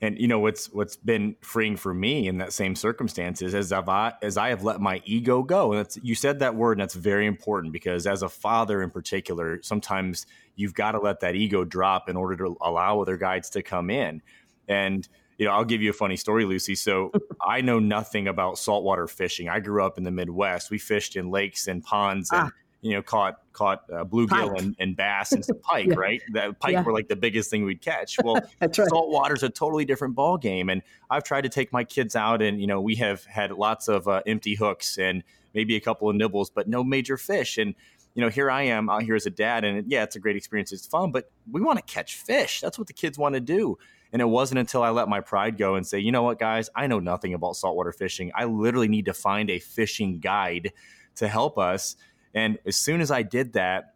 and 0.00 0.18
you 0.18 0.28
know 0.28 0.38
what's 0.38 0.72
what's 0.72 0.94
been 0.94 1.34
freeing 1.40 1.76
for 1.76 1.92
me 1.92 2.28
in 2.28 2.38
that 2.38 2.52
same 2.52 2.76
circumstances 2.76 3.54
as 3.54 3.72
I've 3.72 4.14
as 4.22 4.36
I 4.36 4.50
have 4.50 4.62
let 4.62 4.80
my 4.80 5.02
ego 5.04 5.42
go. 5.42 5.72
And 5.72 5.80
that's 5.80 5.98
you 6.02 6.14
said 6.14 6.38
that 6.38 6.54
word, 6.54 6.72
and 6.72 6.82
that's 6.82 6.94
very 6.94 7.26
important 7.26 7.72
because 7.72 8.06
as 8.06 8.22
a 8.22 8.28
father 8.28 8.80
in 8.80 8.90
particular, 8.90 9.60
sometimes 9.62 10.26
you've 10.54 10.74
got 10.74 10.92
to 10.92 11.00
let 11.00 11.20
that 11.20 11.34
ego 11.34 11.64
drop 11.64 12.08
in 12.08 12.16
order 12.16 12.36
to 12.36 12.56
allow 12.60 13.00
other 13.00 13.16
guides 13.16 13.50
to 13.50 13.62
come 13.62 13.90
in. 13.90 14.22
And 14.68 15.08
you 15.38 15.46
know, 15.46 15.52
I'll 15.52 15.64
give 15.64 15.80
you 15.80 15.90
a 15.90 15.94
funny 15.94 16.16
story, 16.16 16.44
Lucy. 16.44 16.74
So 16.74 17.12
I 17.46 17.60
know 17.60 17.78
nothing 17.78 18.28
about 18.28 18.58
saltwater 18.58 19.06
fishing. 19.06 19.48
I 19.48 19.60
grew 19.60 19.84
up 19.84 19.96
in 19.96 20.04
the 20.04 20.10
Midwest. 20.10 20.70
We 20.70 20.78
fished 20.78 21.16
in 21.16 21.30
lakes 21.30 21.68
and 21.68 21.82
ponds 21.82 22.30
and, 22.32 22.42
ah. 22.42 22.50
you 22.82 22.92
know, 22.92 23.02
caught 23.02 23.36
caught 23.52 23.84
uh, 23.92 24.04
bluegill 24.04 24.58
and, 24.58 24.76
and, 24.78 24.96
bass 24.96 25.32
and 25.32 25.44
some 25.44 25.58
pike, 25.62 25.86
yeah. 25.88 25.94
right? 25.94 26.22
That 26.32 26.58
pike 26.58 26.72
yeah. 26.72 26.82
were 26.82 26.92
like 26.92 27.08
the 27.08 27.16
biggest 27.16 27.50
thing 27.50 27.64
we'd 27.64 27.80
catch. 27.80 28.16
Well, 28.22 28.34
right. 28.60 28.74
saltwater's 28.74 29.44
a 29.44 29.48
totally 29.48 29.84
different 29.84 30.16
ball 30.16 30.38
game. 30.38 30.68
And 30.68 30.82
I've 31.08 31.24
tried 31.24 31.42
to 31.42 31.48
take 31.48 31.72
my 31.72 31.84
kids 31.84 32.16
out 32.16 32.42
and, 32.42 32.60
you 32.60 32.66
know, 32.66 32.80
we 32.80 32.96
have 32.96 33.24
had 33.24 33.52
lots 33.52 33.88
of 33.88 34.08
uh, 34.08 34.22
empty 34.26 34.56
hooks 34.56 34.98
and 34.98 35.22
maybe 35.54 35.76
a 35.76 35.80
couple 35.80 36.10
of 36.10 36.16
nibbles, 36.16 36.50
but 36.50 36.68
no 36.68 36.82
major 36.82 37.16
fish. 37.16 37.58
And, 37.58 37.74
you 38.14 38.22
know, 38.22 38.28
here 38.28 38.50
I 38.50 38.62
am 38.62 38.90
out 38.90 39.04
here 39.04 39.14
as 39.14 39.26
a 39.26 39.30
dad, 39.30 39.64
and 39.64 39.88
yeah, 39.88 40.02
it's 40.02 40.16
a 40.16 40.18
great 40.18 40.34
experience. 40.34 40.72
It's 40.72 40.86
fun, 40.86 41.12
but 41.12 41.30
we 41.52 41.60
want 41.60 41.78
to 41.78 41.84
catch 41.84 42.16
fish. 42.16 42.60
That's 42.60 42.76
what 42.76 42.88
the 42.88 42.92
kids 42.92 43.16
want 43.16 43.36
to 43.36 43.40
do. 43.40 43.78
And 44.12 44.22
it 44.22 44.26
wasn't 44.26 44.58
until 44.58 44.82
I 44.82 44.90
let 44.90 45.08
my 45.08 45.20
pride 45.20 45.58
go 45.58 45.74
and 45.74 45.86
say, 45.86 45.98
you 45.98 46.12
know 46.12 46.22
what, 46.22 46.38
guys, 46.38 46.70
I 46.74 46.86
know 46.86 46.98
nothing 46.98 47.34
about 47.34 47.56
saltwater 47.56 47.92
fishing. 47.92 48.32
I 48.34 48.44
literally 48.44 48.88
need 48.88 49.04
to 49.06 49.14
find 49.14 49.50
a 49.50 49.58
fishing 49.58 50.18
guide 50.18 50.72
to 51.16 51.28
help 51.28 51.58
us. 51.58 51.96
And 52.34 52.58
as 52.66 52.76
soon 52.76 53.00
as 53.00 53.10
I 53.10 53.22
did 53.22 53.52
that 53.54 53.94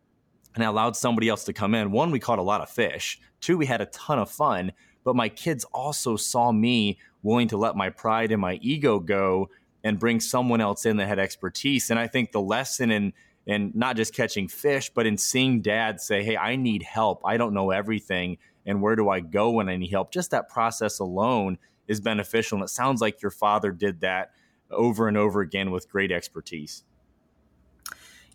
and 0.54 0.62
I 0.62 0.66
allowed 0.66 0.96
somebody 0.96 1.28
else 1.28 1.44
to 1.44 1.52
come 1.52 1.74
in, 1.74 1.92
one, 1.92 2.10
we 2.10 2.20
caught 2.20 2.38
a 2.38 2.42
lot 2.42 2.60
of 2.60 2.68
fish. 2.68 3.20
Two, 3.40 3.56
we 3.56 3.66
had 3.66 3.80
a 3.80 3.86
ton 3.86 4.18
of 4.18 4.30
fun. 4.30 4.72
But 5.04 5.16
my 5.16 5.28
kids 5.28 5.64
also 5.72 6.16
saw 6.16 6.52
me 6.52 6.98
willing 7.22 7.48
to 7.48 7.56
let 7.56 7.76
my 7.76 7.90
pride 7.90 8.32
and 8.32 8.40
my 8.40 8.58
ego 8.62 8.98
go 8.98 9.48
and 9.84 9.98
bring 9.98 10.20
someone 10.20 10.60
else 10.60 10.86
in 10.86 10.96
that 10.98 11.08
had 11.08 11.18
expertise. 11.18 11.90
And 11.90 11.98
I 11.98 12.06
think 12.06 12.32
the 12.32 12.40
lesson 12.40 12.90
in 12.90 13.12
in 13.46 13.72
not 13.74 13.96
just 13.96 14.14
catching 14.14 14.48
fish, 14.48 14.90
but 14.94 15.06
in 15.06 15.16
seeing 15.18 15.62
dad 15.62 16.00
say, 16.00 16.22
Hey, 16.22 16.36
I 16.36 16.56
need 16.56 16.82
help. 16.82 17.22
I 17.24 17.36
don't 17.36 17.54
know 17.54 17.70
everything 17.70 18.38
and 18.66 18.80
where 18.80 18.96
do 18.96 19.08
I 19.08 19.20
go 19.20 19.50
when 19.50 19.68
I 19.68 19.76
need 19.76 19.90
help? 19.90 20.12
Just 20.12 20.30
that 20.30 20.48
process 20.48 20.98
alone 20.98 21.58
is 21.88 22.00
beneficial. 22.00 22.58
And 22.58 22.64
it 22.64 22.68
sounds 22.68 23.00
like 23.00 23.22
your 23.22 23.30
father 23.30 23.72
did 23.72 24.00
that 24.00 24.32
over 24.70 25.08
and 25.08 25.16
over 25.16 25.40
again 25.40 25.70
with 25.70 25.90
great 25.90 26.12
expertise. 26.12 26.84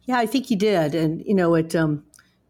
Yeah, 0.04 0.20
I 0.20 0.26
think 0.26 0.48
he 0.48 0.56
did. 0.56 0.96
And, 0.96 1.26
you 1.26 1.34
know, 1.34 1.56
it, 1.56 1.76
um, 1.76 2.06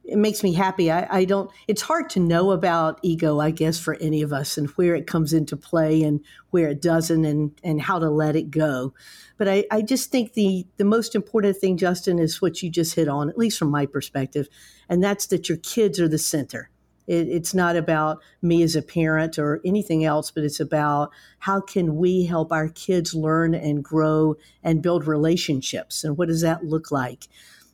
it 0.07 0.17
makes 0.17 0.41
me 0.41 0.53
happy. 0.53 0.89
I, 0.89 1.07
I, 1.09 1.25
don't, 1.25 1.51
it's 1.67 1.81
hard 1.81 2.09
to 2.11 2.19
know 2.21 2.51
about 2.51 2.99
ego, 3.01 3.39
I 3.39 3.51
guess, 3.51 3.77
for 3.77 3.95
any 3.95 4.21
of 4.21 4.31
us 4.31 4.57
and 4.57 4.69
where 4.71 4.95
it 4.95 5.05
comes 5.05 5.33
into 5.33 5.57
play 5.57 6.01
and 6.01 6.21
where 6.51 6.69
it 6.69 6.81
doesn't 6.81 7.25
and, 7.25 7.51
and 7.61 7.81
how 7.81 7.99
to 7.99 8.09
let 8.09 8.35
it 8.35 8.49
go. 8.49 8.93
But 9.37 9.49
I, 9.49 9.65
I 9.69 9.81
just 9.81 10.09
think 10.09 10.33
the, 10.33 10.65
the 10.77 10.85
most 10.85 11.13
important 11.13 11.57
thing, 11.57 11.75
Justin, 11.75 12.19
is 12.19 12.41
what 12.41 12.63
you 12.63 12.69
just 12.69 12.95
hit 12.95 13.09
on, 13.09 13.29
at 13.29 13.37
least 13.37 13.59
from 13.59 13.69
my 13.69 13.85
perspective, 13.85 14.47
and 14.87 15.03
that's 15.03 15.27
that 15.27 15.49
your 15.49 15.57
kids 15.57 15.99
are 15.99 16.07
the 16.07 16.17
center. 16.17 16.69
It, 17.05 17.27
it's 17.27 17.53
not 17.53 17.75
about 17.75 18.21
me 18.41 18.63
as 18.63 18.75
a 18.75 18.81
parent 18.81 19.37
or 19.37 19.61
anything 19.65 20.05
else, 20.05 20.31
but 20.31 20.43
it's 20.43 20.59
about 20.59 21.11
how 21.39 21.59
can 21.59 21.97
we 21.97 22.25
help 22.25 22.51
our 22.51 22.69
kids 22.69 23.13
learn 23.13 23.53
and 23.53 23.83
grow 23.83 24.35
and 24.63 24.81
build 24.81 25.05
relationships 25.05 26.03
and 26.03 26.17
what 26.17 26.27
does 26.27 26.41
that 26.41 26.65
look 26.65 26.91
like? 26.91 27.27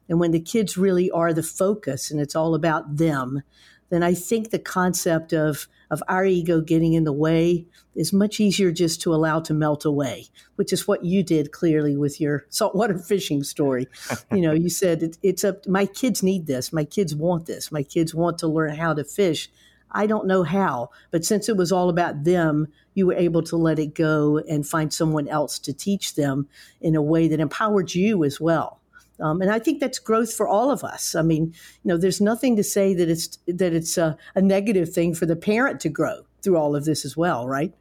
And 0.10 0.19
when 0.19 0.31
the 0.31 0.39
kids 0.39 0.77
really 0.77 1.10
are 1.12 1.33
the 1.33 1.43
focus 1.43 2.12
and 2.12 2.19
it's 2.19 2.36
all 2.36 2.55
about 2.55 2.98
them, 2.98 3.43
then 3.89 4.03
I 4.03 4.13
think 4.15 4.50
the 4.50 4.60
concept 4.60 5.33
of, 5.33 5.67
of 5.91 6.01
our 6.07 6.25
ego 6.25 6.62
getting 6.62 6.93
in 6.93 7.03
the 7.03 7.13
way 7.13 7.67
is 7.95 8.12
much 8.12 8.39
easier 8.39 8.72
just 8.72 9.01
to 9.01 9.13
allow 9.13 9.39
to 9.41 9.53
melt 9.53 9.86
away, 9.86 10.25
which 10.55 10.74
is 10.74 10.88
what 10.88 11.05
you 11.05 11.22
did 11.22 11.51
clearly 11.51 11.95
with 11.95 12.19
your 12.19 12.45
saltwater 12.50 12.98
fishing 12.98 13.43
story. 13.43 13.88
you 14.31 14.41
know, 14.41 14.51
you 14.51 14.69
said 14.69 15.03
it, 15.03 15.17
it's 15.22 15.43
up, 15.43 15.67
my 15.67 15.86
kids 15.86 16.24
need 16.24 16.48
this. 16.48 16.74
My 16.74 16.83
kids 16.83 17.13
want 17.13 17.45
this. 17.45 17.72
My 17.72 17.83
kids 17.83 18.15
want 18.15 18.39
to 18.39 18.48
learn 18.48 18.75
how 18.75 18.95
to 18.95 19.03
fish. 19.03 19.50
I 19.91 20.07
don't 20.07 20.25
know 20.25 20.41
how, 20.41 20.89
but 21.12 21.24
since 21.24 21.48
it 21.48 21.55
was 21.55 21.72
all 21.72 21.89
about 21.89 22.24
them, 22.24 22.69
you 22.95 23.05
were 23.05 23.13
able 23.13 23.43
to 23.43 23.57
let 23.57 23.77
it 23.77 23.93
go 23.93 24.39
and 24.39 24.67
find 24.67 24.91
someone 24.91 25.27
else 25.27 25.60
to 25.60 25.74
teach 25.74 26.15
them 26.15 26.48
in 26.81 26.95
a 26.95 27.01
way 27.01 27.27
that 27.27 27.39
empowered 27.39 27.93
you 27.93 28.24
as 28.24 28.41
well. 28.41 28.79
Um, 29.24 29.42
and 29.42 29.50
I 29.50 29.58
think 29.58 29.80
that's 29.80 30.00
growth 30.00 30.34
for 30.34 30.48
all 30.48 30.70
of 30.70 30.84
us. 30.84 31.15
I 31.15 31.22
mean, 31.22 31.46
you 31.46 31.88
know, 31.89 31.98
there's 31.98 32.20
nothing 32.20 32.58
to 32.58 32.63
say 32.63 32.94
that 32.94 33.10
it's 33.10 33.39
that 33.48 33.74
it's 33.74 33.98
a, 33.98 34.18
a 34.36 34.42
negative 34.42 34.89
thing 34.89 35.13
for 35.15 35.25
the 35.25 35.38
parent 35.38 35.80
to 35.82 35.89
grow 35.89 36.24
through 36.42 36.58
all 36.58 36.75
of 36.75 36.84
this 36.84 37.06
as 37.06 37.15
well, 37.15 37.48
right? 37.48 37.74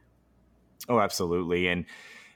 Oh, 0.87 0.99
absolutely. 0.99 1.67
And 1.67 1.85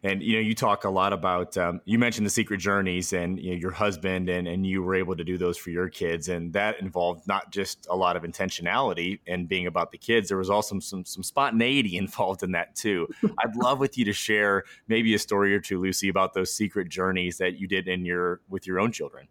and 0.03 0.21
you 0.21 0.35
know 0.35 0.39
you 0.39 0.53
talk 0.53 0.83
a 0.83 0.89
lot 0.89 1.13
about 1.13 1.57
um, 1.57 1.81
you 1.85 1.97
mentioned 1.97 2.25
the 2.25 2.31
secret 2.31 2.57
journeys 2.57 3.13
and 3.13 3.39
you 3.39 3.51
know, 3.51 3.57
your 3.57 3.71
husband 3.71 4.29
and 4.29 4.47
and 4.47 4.65
you 4.65 4.83
were 4.83 4.95
able 4.95 5.15
to 5.15 5.23
do 5.23 5.37
those 5.37 5.57
for 5.57 5.69
your 5.69 5.89
kids 5.89 6.29
and 6.29 6.53
that 6.53 6.79
involved 6.79 7.27
not 7.27 7.51
just 7.51 7.87
a 7.89 7.95
lot 7.95 8.15
of 8.15 8.23
intentionality 8.23 9.19
and 9.27 9.47
being 9.47 9.67
about 9.67 9.91
the 9.91 9.97
kids 9.97 10.29
there 10.29 10.37
was 10.37 10.49
also 10.49 10.79
some 10.79 11.05
some 11.05 11.23
spontaneity 11.23 11.97
involved 11.97 12.43
in 12.43 12.51
that 12.51 12.75
too 12.75 13.07
i'd 13.23 13.55
love 13.55 13.79
with 13.79 13.97
you 13.97 14.05
to 14.05 14.13
share 14.13 14.63
maybe 14.87 15.13
a 15.13 15.19
story 15.19 15.53
or 15.53 15.59
two 15.59 15.79
lucy 15.79 16.09
about 16.09 16.33
those 16.33 16.53
secret 16.53 16.89
journeys 16.89 17.37
that 17.37 17.59
you 17.59 17.67
did 17.67 17.87
in 17.87 18.05
your 18.05 18.41
with 18.49 18.67
your 18.67 18.79
own 18.79 18.91
children 18.91 19.27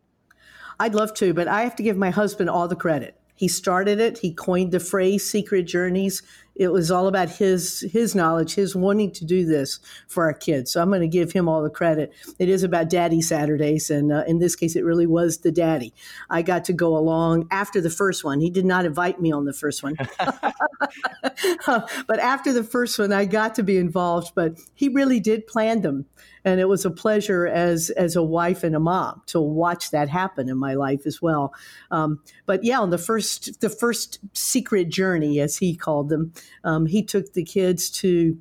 i'd 0.80 0.94
love 0.94 1.12
to 1.14 1.32
but 1.32 1.48
i 1.48 1.62
have 1.62 1.76
to 1.76 1.82
give 1.82 1.96
my 1.96 2.10
husband 2.10 2.50
all 2.50 2.68
the 2.68 2.76
credit 2.76 3.18
he 3.36 3.48
started 3.48 4.00
it. 4.00 4.18
He 4.18 4.32
coined 4.32 4.72
the 4.72 4.80
phrase 4.80 5.28
secret 5.28 5.64
journeys. 5.64 6.22
It 6.58 6.68
was 6.68 6.90
all 6.90 7.06
about 7.06 7.28
his 7.28 7.80
his 7.92 8.14
knowledge, 8.14 8.54
his 8.54 8.74
wanting 8.74 9.12
to 9.12 9.24
do 9.24 9.44
this 9.44 9.78
for 10.08 10.24
our 10.24 10.32
kids. 10.32 10.72
So 10.72 10.80
I'm 10.80 10.88
going 10.88 11.02
to 11.02 11.08
give 11.08 11.32
him 11.32 11.48
all 11.48 11.62
the 11.62 11.70
credit. 11.70 12.12
It 12.38 12.48
is 12.48 12.62
about 12.62 12.88
Daddy 12.88 13.20
Saturdays, 13.20 13.90
and 13.90 14.12
uh, 14.12 14.24
in 14.26 14.38
this 14.38 14.56
case, 14.56 14.76
it 14.76 14.84
really 14.84 15.06
was 15.06 15.38
the 15.38 15.52
daddy. 15.52 15.92
I 16.30 16.42
got 16.42 16.64
to 16.66 16.72
go 16.72 16.96
along 16.96 17.46
after 17.50 17.80
the 17.80 17.90
first 17.90 18.24
one. 18.24 18.40
He 18.40 18.50
did 18.50 18.64
not 18.64 18.84
invite 18.84 19.20
me 19.20 19.32
on 19.32 19.44
the 19.44 19.52
first 19.52 19.82
one, 19.82 19.96
but 21.66 22.18
after 22.18 22.52
the 22.52 22.64
first 22.64 22.98
one, 22.98 23.12
I 23.12 23.24
got 23.26 23.54
to 23.56 23.62
be 23.62 23.76
involved. 23.76 24.32
But 24.34 24.58
he 24.74 24.88
really 24.88 25.20
did 25.20 25.46
plan 25.46 25.82
them, 25.82 26.06
and 26.46 26.60
it 26.60 26.68
was 26.68 26.84
a 26.84 26.90
pleasure 26.90 27.46
as 27.46 27.90
as 27.90 28.14
a 28.14 28.22
wife 28.22 28.62
and 28.62 28.76
a 28.76 28.80
mom 28.80 29.20
to 29.26 29.40
watch 29.40 29.90
that 29.90 30.08
happen 30.08 30.48
in 30.48 30.56
my 30.56 30.74
life 30.74 31.04
as 31.04 31.20
well. 31.20 31.52
Um, 31.90 32.20
but 32.46 32.62
yeah, 32.62 32.80
on 32.80 32.90
the 32.90 32.98
first 32.98 33.60
the 33.60 33.68
first 33.68 34.20
secret 34.32 34.88
journey, 34.88 35.40
as 35.40 35.56
he 35.56 35.76
called 35.76 36.08
them, 36.08 36.32
um, 36.62 36.86
he 36.86 37.02
took 37.02 37.32
the 37.32 37.44
kids 37.44 37.90
to 37.90 38.38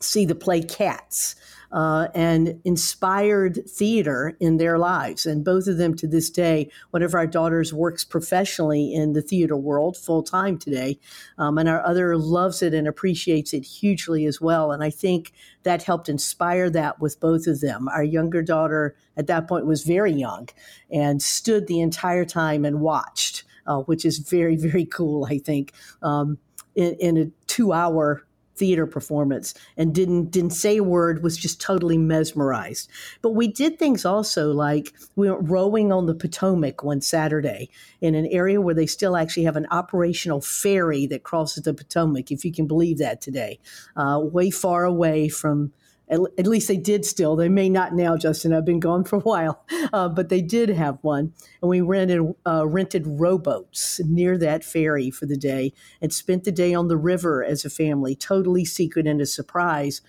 see 0.00 0.24
the 0.24 0.36
play 0.36 0.62
Cats 0.62 1.34
uh, 1.72 2.08
and 2.14 2.60
inspired 2.64 3.60
theater 3.68 4.36
in 4.40 4.58
their 4.58 4.78
lives. 4.78 5.24
And 5.24 5.44
both 5.44 5.66
of 5.66 5.78
them 5.78 5.94
to 5.96 6.06
this 6.06 6.28
day, 6.28 6.70
one 6.90 7.02
of 7.02 7.14
our 7.14 7.26
daughters 7.26 7.72
works 7.72 8.04
professionally 8.04 8.92
in 8.92 9.14
the 9.14 9.22
theater 9.22 9.56
world 9.56 9.96
full 9.96 10.22
time 10.22 10.58
today, 10.58 10.98
um, 11.38 11.56
and 11.58 11.68
our 11.68 11.84
other 11.84 12.16
loves 12.16 12.62
it 12.62 12.74
and 12.74 12.86
appreciates 12.86 13.54
it 13.54 13.64
hugely 13.64 14.26
as 14.26 14.40
well. 14.40 14.72
And 14.72 14.84
I 14.84 14.90
think 14.90 15.32
that 15.62 15.82
helped 15.82 16.08
inspire 16.08 16.68
that 16.70 17.00
with 17.00 17.20
both 17.20 17.46
of 17.46 17.60
them. 17.60 17.88
Our 17.88 18.04
younger 18.04 18.42
daughter 18.42 18.94
at 19.16 19.26
that 19.28 19.48
point 19.48 19.66
was 19.66 19.82
very 19.82 20.12
young 20.12 20.48
and 20.90 21.22
stood 21.22 21.66
the 21.66 21.80
entire 21.80 22.24
time 22.24 22.64
and 22.64 22.80
watched. 22.80 23.44
Uh, 23.64 23.78
which 23.82 24.04
is 24.04 24.18
very, 24.18 24.56
very 24.70 24.84
cool, 24.84 25.24
I 25.24 25.38
think, 25.38 25.72
um, 26.02 26.38
in, 26.74 26.96
in 26.98 27.16
a 27.16 27.26
two 27.46 27.72
hour 27.72 28.26
theater 28.54 28.86
performance 28.86 29.54
and 29.76 29.94
didn't 29.94 30.30
didn't 30.30 30.50
say 30.50 30.76
a 30.76 30.84
word 30.84 31.22
was 31.22 31.36
just 31.36 31.60
totally 31.60 31.98
mesmerized. 31.98 32.90
But 33.22 33.30
we 33.30 33.48
did 33.48 33.78
things 33.78 34.04
also 34.04 34.52
like 34.52 34.92
we 35.16 35.30
went 35.30 35.48
rowing 35.48 35.92
on 35.92 36.06
the 36.06 36.14
potomac 36.14 36.82
one 36.82 37.00
saturday 37.00 37.70
in 38.00 38.14
an 38.14 38.26
area 38.26 38.60
where 38.60 38.74
they 38.74 38.86
still 38.86 39.16
actually 39.16 39.44
have 39.44 39.56
an 39.56 39.66
operational 39.70 40.40
ferry 40.40 41.06
that 41.06 41.22
crosses 41.22 41.64
the 41.64 41.74
potomac 41.74 42.30
if 42.30 42.44
you 42.44 42.52
can 42.52 42.66
believe 42.66 42.98
that 42.98 43.20
today 43.20 43.58
uh, 43.96 44.20
way 44.22 44.50
far 44.50 44.84
away 44.84 45.28
from 45.28 45.72
at, 46.08 46.20
at, 46.38 46.46
least 46.46 46.68
they 46.68 46.76
did 46.76 47.04
still. 47.04 47.36
They 47.36 47.48
may 47.48 47.68
not 47.68 47.94
now, 47.94 48.16
Justin. 48.16 48.52
I've 48.52 48.64
been 48.64 48.80
gone 48.80 49.04
for 49.04 49.16
a 49.16 49.20
while, 49.20 49.64
uh, 49.92 50.08
but 50.08 50.28
they 50.28 50.42
did 50.42 50.68
have 50.70 50.98
one. 51.02 51.32
And 51.60 51.68
we 51.68 51.80
rented 51.80 52.34
uh, 52.46 52.66
rented 52.66 53.06
rowboats 53.06 54.00
near 54.04 54.36
that 54.38 54.64
ferry 54.64 55.10
for 55.10 55.26
the 55.26 55.36
day 55.36 55.72
and 56.00 56.12
spent 56.12 56.44
the 56.44 56.52
day 56.52 56.74
on 56.74 56.88
the 56.88 56.96
river 56.96 57.44
as 57.44 57.64
a 57.64 57.70
family, 57.70 58.14
totally 58.14 58.64
secret 58.64 59.06
and 59.06 59.20
a 59.20 59.26
surprise. 59.26 60.02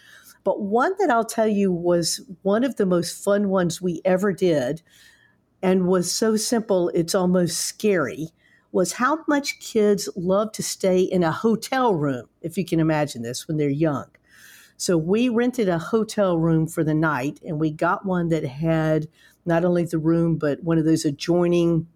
But 0.44 0.62
one 0.62 0.94
that 1.00 1.10
I'll 1.10 1.26
tell 1.26 1.48
you 1.48 1.72
was 1.72 2.22
one 2.42 2.64
of 2.64 2.76
the 2.76 2.86
most 2.86 3.24
fun 3.24 3.50
ones 3.50 3.82
we 3.82 4.02
ever 4.04 4.34
did, 4.34 4.82
and 5.62 5.88
was 5.88 6.12
so 6.12 6.36
simple 6.36 6.90
it's 6.90 7.16
almost 7.16 7.60
scary. 7.60 8.30
Was 8.72 8.94
how 8.94 9.20
much 9.28 9.60
kids 9.60 10.10
love 10.16 10.52
to 10.54 10.64
stay 10.64 11.02
in 11.02 11.24
a 11.24 11.32
hotel 11.32 11.94
room, 11.94 12.26
if 12.42 12.58
you 12.58 12.66
can 12.66 12.80
imagine 12.80 13.22
this, 13.22 13.48
when 13.48 13.58
they're 13.58 13.70
young. 13.70 14.08
So 14.84 14.98
we 14.98 15.30
rented 15.30 15.70
a 15.70 15.80
hotel 15.80 16.38
room 16.38 16.68
for 16.68 16.84
the 16.84 16.94
night 16.94 17.40
and 17.46 17.58
we 17.58 17.72
got 17.72 18.06
one 18.06 18.28
that 18.28 18.44
had 18.44 19.08
not 19.46 19.64
only 19.64 19.86
the 19.86 19.98
room, 19.98 20.36
but 20.36 20.62
one 20.62 20.78
of 20.78 20.84
those 20.84 21.06
adjoining, 21.06 21.88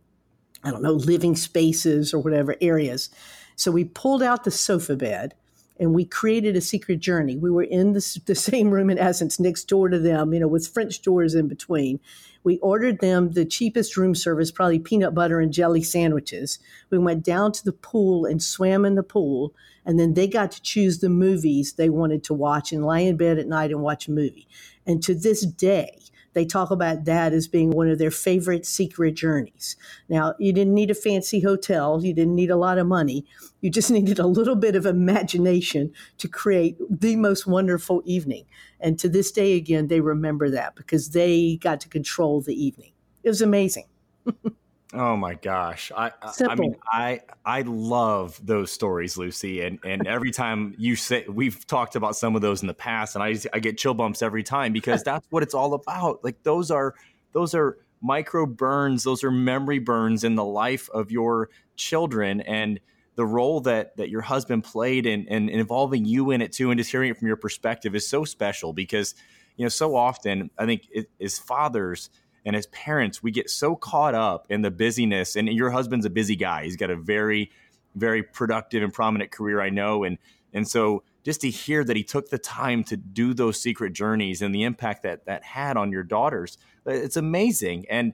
I 0.64 0.72
don't 0.72 0.84
know, 0.84 0.94
living 0.94 1.36
spaces 1.36 2.14
or 2.14 2.22
whatever 2.22 2.56
areas. 2.62 3.10
So 3.58 3.72
we 3.72 3.84
pulled 3.84 4.24
out 4.24 4.46
the 4.46 4.52
sofa 4.52 4.96
bed 4.96 5.34
and 5.78 5.94
we 5.94 6.06
created 6.06 6.56
a 6.56 6.62
secret 6.62 7.02
journey. 7.02 7.36
We 7.36 7.52
were 7.52 7.64
in 7.64 7.92
the, 7.92 8.22
the, 8.26 8.36
same 8.50 8.70
room 8.70 8.90
in 8.90 8.98
essence 8.98 9.38
next 9.38 9.66
door 9.66 9.90
to 9.90 10.00
them, 10.00 10.34
you 10.34 10.40
know, 10.40 10.48
with 10.48 10.70
French 10.70 11.02
doors 11.02 11.36
in 11.36 11.50
between. 11.50 12.00
We 12.48 12.60
ordered 12.60 13.02
them 13.02 13.32
the 13.32 13.44
cheapest 13.44 13.98
room 13.98 14.16
service, 14.16 14.52
probably 14.52 14.80
peanut 14.80 15.14
butter 15.14 15.42
and 15.42 15.52
jelly 15.52 15.84
sandwiches. 15.84 16.60
We 16.90 16.98
went 16.98 17.26
down 17.26 17.52
to 17.52 17.66
the 17.66 17.74
pool 17.74 18.24
and 18.24 18.42
swam 18.42 18.86
in 18.86 18.96
the 18.96 19.04
pool, 19.04 19.54
and 19.86 20.00
then 20.00 20.14
they 20.14 20.30
got 20.30 20.54
to 20.54 20.62
choose 20.62 21.00
the 21.00 21.10
movies 21.10 21.74
they 21.74 21.90
wanted 21.90 22.24
to 22.24 22.34
watch 22.34 22.72
and 22.72 22.86
lie 22.86 23.00
in 23.00 23.18
bed 23.18 23.38
at 23.38 23.50
night 23.50 23.72
and 23.72 23.82
watch 23.82 24.08
a 24.08 24.12
movie. 24.12 24.48
And 24.86 25.04
to 25.04 25.14
this 25.14 25.46
day, 25.46 26.00
they 26.38 26.46
talk 26.46 26.70
about 26.70 27.06
that 27.06 27.34
as 27.34 27.48
being 27.48 27.72
one 27.72 27.90
of 27.90 27.98
their 27.98 28.12
favorite 28.12 28.66
secret 28.66 29.16
journeys. 29.16 29.76
Now, 30.08 30.36
you 30.38 30.54
didn't 30.54 30.76
need 30.76 30.92
a 30.92 30.96
fancy 30.96 31.42
hotel, 31.42 32.04
you 32.04 32.14
didn't 32.14 32.36
need 32.36 32.52
a 32.52 32.56
lot 32.56 32.78
of 32.78 32.86
money. 32.86 33.26
You 33.62 33.72
just 33.72 33.90
needed 33.98 34.20
a 34.20 34.28
little 34.28 34.56
bit 34.56 34.76
of 34.76 34.86
imagination 34.86 35.92
to 36.20 36.28
create 36.28 36.78
the 36.90 37.16
most 37.16 37.48
wonderful 37.48 38.04
evening. 38.06 38.46
And 38.80 39.00
to 39.00 39.10
this 39.10 39.32
day, 39.32 39.54
again, 39.56 39.88
they 39.88 40.00
remember 40.00 40.50
that 40.52 40.76
because 40.76 41.10
they 41.10 41.58
got 41.58 41.80
to 41.82 41.90
control 41.90 42.42
the 42.42 42.54
evening. 42.54 42.92
It 43.24 43.30
was 43.30 43.42
amazing. 43.42 43.88
Oh 44.94 45.18
my 45.18 45.34
gosh. 45.34 45.92
I 45.96 46.12
I 46.48 46.56
mean 46.56 46.76
I 46.86 47.22
I 47.46 47.62
love 47.64 48.40
those 48.46 48.72
stories, 48.72 49.18
Lucy. 49.18 49.62
And 49.62 49.80
and 49.84 50.08
every 50.08 50.32
time 50.32 50.76
you 50.78 50.96
say 50.96 51.26
we've 51.28 51.66
talked 51.68 51.96
about 51.96 52.16
some 52.16 52.36
of 52.36 52.42
those 52.42 52.62
in 52.62 52.68
the 52.68 52.74
past 52.74 53.16
and 53.16 53.24
I 53.24 53.36
I 53.54 53.60
get 53.60 53.78
chill 53.78 53.94
bumps 53.94 54.22
every 54.22 54.44
time 54.44 54.72
because 54.72 55.04
that's 55.04 55.28
what 55.30 55.44
it's 55.44 55.54
all 55.54 55.74
about. 55.74 56.24
Like 56.24 56.42
those 56.44 56.72
are 56.72 56.96
those 57.34 57.54
are 57.54 57.78
micro 58.02 58.46
burns, 58.46 59.04
those 59.04 59.24
are 59.24 59.32
memory 59.32 59.80
burns 59.80 60.24
in 60.24 60.36
the 60.36 60.46
life 60.46 60.90
of 60.92 61.12
your 61.12 61.50
children 61.76 62.42
and 62.42 62.80
the 63.16 63.26
role 63.26 63.60
that 63.62 63.98
that 63.98 64.10
your 64.10 64.22
husband 64.22 64.64
played 64.64 65.06
and 65.06 65.28
in, 65.28 65.50
in 65.50 65.60
involving 65.60 66.06
you 66.06 66.32
in 66.32 66.42
it 66.42 66.54
too 66.54 66.72
and 66.72 66.78
just 66.78 66.92
hearing 66.92 67.10
it 67.10 67.18
from 67.18 67.28
your 67.28 67.36
perspective 67.36 67.94
is 67.94 68.08
so 68.08 68.24
special 68.24 68.72
because 68.72 69.16
you 69.58 69.66
know 69.66 69.70
so 69.70 69.96
often 69.96 70.50
I 70.58 70.66
think 70.66 70.88
it, 70.92 71.10
as 71.20 71.38
fathers 71.38 72.10
and 72.48 72.56
as 72.56 72.66
parents, 72.68 73.22
we 73.22 73.32
get 73.32 73.50
so 73.50 73.76
caught 73.76 74.16
up 74.16 74.48
in 74.50 74.62
the 74.62 74.72
busyness. 74.72 75.36
And 75.36 75.50
your 75.50 75.70
husband's 75.70 76.06
a 76.06 76.10
busy 76.10 76.38
guy. 76.38 76.64
He's 76.64 76.78
got 76.78 76.90
a 76.90 76.96
very, 76.96 77.52
very 77.94 78.24
productive 78.24 78.82
and 78.82 78.94
prominent 78.94 79.32
career, 79.32 79.62
I 79.62 79.70
know. 79.70 80.06
And 80.06 80.18
and 80.54 80.66
so 80.66 81.04
just 81.24 81.42
to 81.42 81.50
hear 81.50 81.84
that 81.84 81.98
he 81.98 82.04
took 82.04 82.30
the 82.30 82.38
time 82.38 82.86
to 82.86 82.96
do 82.96 83.34
those 83.34 83.62
secret 83.62 83.92
journeys 83.92 84.42
and 84.42 84.56
the 84.56 84.64
impact 84.64 85.04
that 85.04 85.26
that 85.26 85.44
had 85.44 85.76
on 85.76 85.92
your 85.92 86.04
daughters, 86.04 86.58
uh, 86.88 86.92
it's 86.92 87.18
amazing. 87.18 87.86
And 87.90 88.14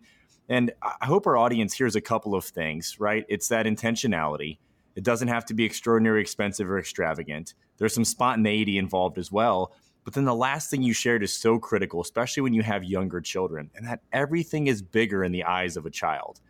And 0.50 0.74
I 0.82 1.06
hope 1.06 1.28
our 1.28 1.38
audience 1.38 1.74
hears 1.74 1.96
a 1.96 2.02
couple 2.02 2.36
of 2.36 2.44
things, 2.44 3.00
right? 3.00 3.26
It's 3.30 3.48
that 3.50 3.66
intentionality. 3.66 4.58
It 4.96 5.04
doesn't 5.04 5.30
have 5.30 5.46
to 5.46 5.54
be 5.54 5.64
extraordinary, 5.64 6.22
expensive, 6.22 6.70
or 6.70 6.80
extravagant. 6.80 7.54
There's 7.78 7.94
some 7.94 8.06
spontaneity 8.06 8.78
involved 8.78 9.18
as 9.18 9.32
well. 9.32 9.74
But 10.04 10.14
then 10.14 10.26
the 10.26 10.36
last 10.36 10.70
thing 10.70 10.82
you 10.82 10.94
shared 10.94 11.24
is 11.24 11.34
so 11.34 11.60
critical, 11.60 12.02
especially 12.02 12.42
when 12.42 12.54
you 12.54 12.62
have 12.62 12.84
younger 12.84 13.22
children, 13.22 13.70
and 13.76 13.88
that 13.88 14.02
everything 14.12 14.68
is 14.68 14.82
bigger 14.82 15.24
in 15.24 15.32
the 15.32 15.44
eyes 15.44 15.78
of 15.78 15.86
a 15.86 15.90
child. 15.90 16.42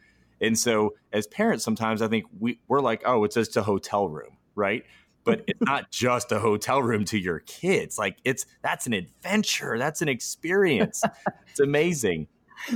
And 0.41 0.57
so, 0.57 0.95
as 1.11 1.27
parents, 1.27 1.63
sometimes 1.63 2.01
I 2.01 2.07
think 2.07 2.25
we, 2.39 2.59
we're 2.67 2.81
like, 2.81 3.03
oh, 3.05 3.23
it's 3.23 3.35
just 3.35 3.55
a 3.55 3.63
hotel 3.63 4.09
room, 4.09 4.37
right? 4.55 4.83
But 5.23 5.43
it's 5.47 5.61
not 5.65 5.91
just 5.91 6.31
a 6.31 6.39
hotel 6.39 6.81
room 6.81 7.05
to 7.05 7.17
your 7.17 7.39
kids. 7.39 7.97
Like, 7.97 8.17
it's 8.23 8.45
that's 8.61 8.87
an 8.87 8.93
adventure, 8.93 9.77
that's 9.77 10.01
an 10.01 10.09
experience. 10.09 11.03
it's 11.47 11.59
amazing. 11.59 12.27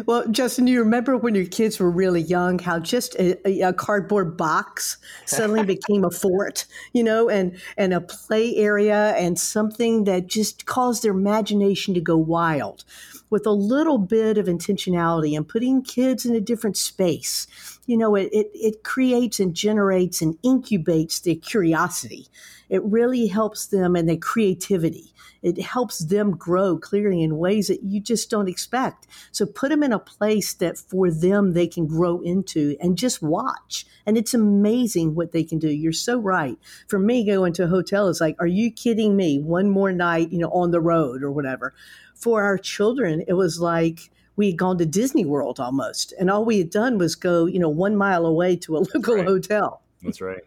Well, 0.05 0.27
Justin, 0.27 0.65
do 0.65 0.71
you 0.71 0.79
remember 0.79 1.17
when 1.17 1.35
your 1.35 1.45
kids 1.45 1.79
were 1.79 1.89
really 1.89 2.21
young, 2.21 2.59
how 2.59 2.79
just 2.79 3.15
a, 3.15 3.61
a 3.61 3.73
cardboard 3.73 4.37
box 4.37 4.97
suddenly 5.25 5.63
became 5.75 6.03
a 6.03 6.11
fort, 6.11 6.65
you 6.93 7.03
know, 7.03 7.29
and 7.29 7.57
and 7.77 7.93
a 7.93 8.01
play 8.01 8.55
area 8.55 9.15
and 9.15 9.39
something 9.39 10.03
that 10.03 10.27
just 10.27 10.65
caused 10.65 11.03
their 11.03 11.11
imagination 11.11 11.93
to 11.93 12.01
go 12.01 12.17
wild 12.17 12.83
with 13.29 13.45
a 13.45 13.51
little 13.51 13.97
bit 13.97 14.37
of 14.37 14.45
intentionality 14.45 15.35
and 15.35 15.47
putting 15.47 15.81
kids 15.81 16.25
in 16.25 16.35
a 16.35 16.41
different 16.41 16.77
space. 16.77 17.47
You 17.85 17.97
know, 17.97 18.15
it, 18.15 18.29
it, 18.31 18.49
it 18.53 18.83
creates 18.83 19.39
and 19.39 19.53
generates 19.53 20.21
and 20.21 20.41
incubates 20.41 21.21
their 21.21 21.35
curiosity. 21.35 22.27
It 22.69 22.83
really 22.83 23.27
helps 23.27 23.67
them 23.67 23.95
and 23.95 24.07
their 24.07 24.17
creativity. 24.17 25.13
It 25.41 25.61
helps 25.61 25.99
them 25.99 26.31
grow 26.31 26.77
clearly 26.77 27.21
in 27.23 27.37
ways 27.37 27.67
that 27.67 27.83
you 27.83 28.01
just 28.01 28.29
don't 28.29 28.49
expect. 28.49 29.07
So 29.31 29.45
put 29.45 29.69
them 29.69 29.83
in 29.83 29.93
a 29.93 29.99
place 29.99 30.53
that 30.55 30.77
for 30.77 31.11
them 31.11 31.53
they 31.53 31.67
can 31.67 31.85
grow 31.85 32.21
into 32.21 32.75
and 32.81 32.97
just 32.97 33.21
watch. 33.21 33.85
And 34.05 34.17
it's 34.17 34.33
amazing 34.33 35.15
what 35.15 35.31
they 35.31 35.43
can 35.43 35.59
do. 35.59 35.69
You're 35.69 35.93
so 35.93 36.17
right. 36.17 36.57
For 36.87 36.99
me, 36.99 37.25
going 37.25 37.53
to 37.53 37.65
a 37.65 37.67
hotel 37.67 38.07
is 38.07 38.19
like, 38.19 38.35
are 38.39 38.47
you 38.47 38.71
kidding 38.71 39.15
me? 39.15 39.39
One 39.39 39.69
more 39.69 39.91
night, 39.91 40.31
you 40.31 40.39
know, 40.39 40.49
on 40.49 40.71
the 40.71 40.81
road 40.81 41.23
or 41.23 41.31
whatever 41.31 41.73
for 42.19 42.43
our 42.43 42.57
children, 42.57 43.23
it 43.27 43.33
was 43.33 43.59
like 43.59 44.09
we 44.35 44.47
had 44.47 44.57
gone 44.57 44.77
to 44.77 44.85
Disney 44.85 45.25
World 45.25 45.59
almost. 45.59 46.13
And 46.19 46.29
all 46.29 46.45
we 46.45 46.59
had 46.59 46.69
done 46.69 46.97
was 46.97 47.15
go, 47.15 47.45
you 47.45 47.59
know, 47.59 47.69
one 47.69 47.95
mile 47.95 48.25
away 48.25 48.55
to 48.57 48.77
a 48.77 48.79
local 48.93 49.15
right. 49.15 49.25
hotel. 49.25 49.81
That's 50.01 50.21
right. 50.21 50.43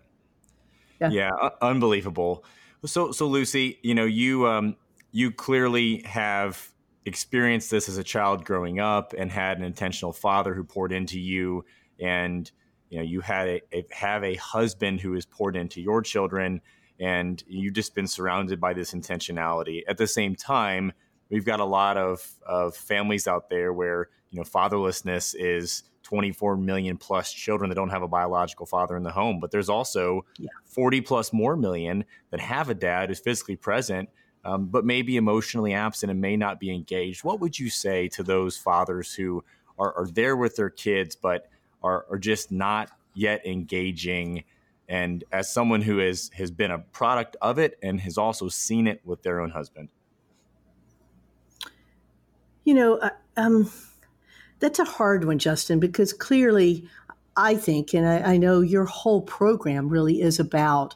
Yeah. 1.00 1.10
yeah, 1.10 1.30
uh, 1.30 1.50
unbelievable. 1.62 2.44
So, 2.84 3.10
so 3.12 3.26
Lucy, 3.26 3.78
you 3.82 3.94
know, 3.94 4.04
you 4.04 4.46
um, 4.46 4.76
you 5.12 5.30
clearly 5.30 6.02
have 6.04 6.70
experienced 7.06 7.70
this 7.70 7.88
as 7.88 7.96
a 7.96 8.04
child 8.04 8.44
growing 8.44 8.80
up 8.80 9.14
and 9.16 9.30
had 9.30 9.58
an 9.58 9.64
intentional 9.64 10.12
father 10.12 10.54
who 10.54 10.62
poured 10.62 10.92
into 10.92 11.18
you, 11.18 11.64
and 11.98 12.50
you 12.90 12.98
know, 12.98 13.04
you 13.04 13.20
had 13.20 13.48
a, 13.48 13.60
a 13.72 13.86
have 13.92 14.22
a 14.24 14.34
husband 14.34 15.00
who 15.00 15.14
has 15.14 15.24
poured 15.24 15.56
into 15.56 15.80
your 15.80 16.02
children, 16.02 16.60
and 16.98 17.42
you've 17.46 17.74
just 17.74 17.94
been 17.94 18.06
surrounded 18.06 18.60
by 18.60 18.74
this 18.74 18.92
intentionality. 18.92 19.82
At 19.88 19.96
the 19.96 20.06
same 20.06 20.36
time, 20.36 20.92
we've 21.30 21.44
got 21.44 21.60
a 21.60 21.64
lot 21.64 21.96
of, 21.96 22.28
of 22.46 22.76
families 22.76 23.26
out 23.26 23.48
there 23.48 23.72
where 23.72 24.08
you 24.30 24.38
know 24.38 24.44
fatherlessness 24.44 25.34
is 25.38 25.84
24 26.02 26.56
million 26.56 26.96
plus 26.96 27.32
children 27.32 27.68
that 27.68 27.76
don't 27.76 27.90
have 27.90 28.02
a 28.02 28.08
biological 28.08 28.66
father 28.66 28.96
in 28.96 29.02
the 29.02 29.12
home 29.12 29.38
but 29.40 29.50
there's 29.50 29.68
also 29.68 30.24
yeah. 30.38 30.48
40 30.64 31.00
plus 31.02 31.32
more 31.32 31.56
million 31.56 32.04
that 32.30 32.40
have 32.40 32.68
a 32.68 32.74
dad 32.74 33.08
who's 33.08 33.20
physically 33.20 33.56
present 33.56 34.08
um, 34.44 34.66
but 34.66 34.84
may 34.84 35.02
be 35.02 35.16
emotionally 35.16 35.74
absent 35.74 36.10
and 36.10 36.20
may 36.20 36.36
not 36.36 36.58
be 36.58 36.72
engaged. 36.72 37.24
What 37.24 37.40
would 37.40 37.58
you 37.58 37.68
say 37.68 38.08
to 38.08 38.22
those 38.22 38.56
fathers 38.56 39.14
who 39.14 39.44
are, 39.78 39.94
are 39.94 40.06
there 40.06 40.36
with 40.36 40.56
their 40.56 40.70
kids 40.70 41.14
but 41.14 41.48
are, 41.82 42.06
are 42.10 42.18
just 42.18 42.50
not 42.50 42.90
yet 43.14 43.44
engaging? 43.46 44.44
And 44.88 45.24
as 45.30 45.52
someone 45.52 45.82
who 45.82 45.98
has 45.98 46.30
has 46.34 46.50
been 46.50 46.70
a 46.70 46.78
product 46.78 47.36
of 47.40 47.58
it 47.58 47.78
and 47.82 48.00
has 48.00 48.18
also 48.18 48.48
seen 48.48 48.86
it 48.86 49.00
with 49.04 49.22
their 49.22 49.40
own 49.40 49.50
husband 49.50 49.88
you 52.70 52.76
know, 52.76 52.98
uh, 52.98 53.10
um, 53.36 53.68
that's 54.60 54.78
a 54.78 54.84
hard 54.84 55.24
one, 55.24 55.40
Justin, 55.40 55.80
because 55.80 56.12
clearly 56.12 56.88
I 57.36 57.56
think, 57.56 57.92
and 57.94 58.06
I, 58.06 58.34
I 58.34 58.36
know 58.36 58.60
your 58.60 58.84
whole 58.84 59.22
program 59.22 59.88
really 59.88 60.22
is 60.22 60.38
about, 60.38 60.94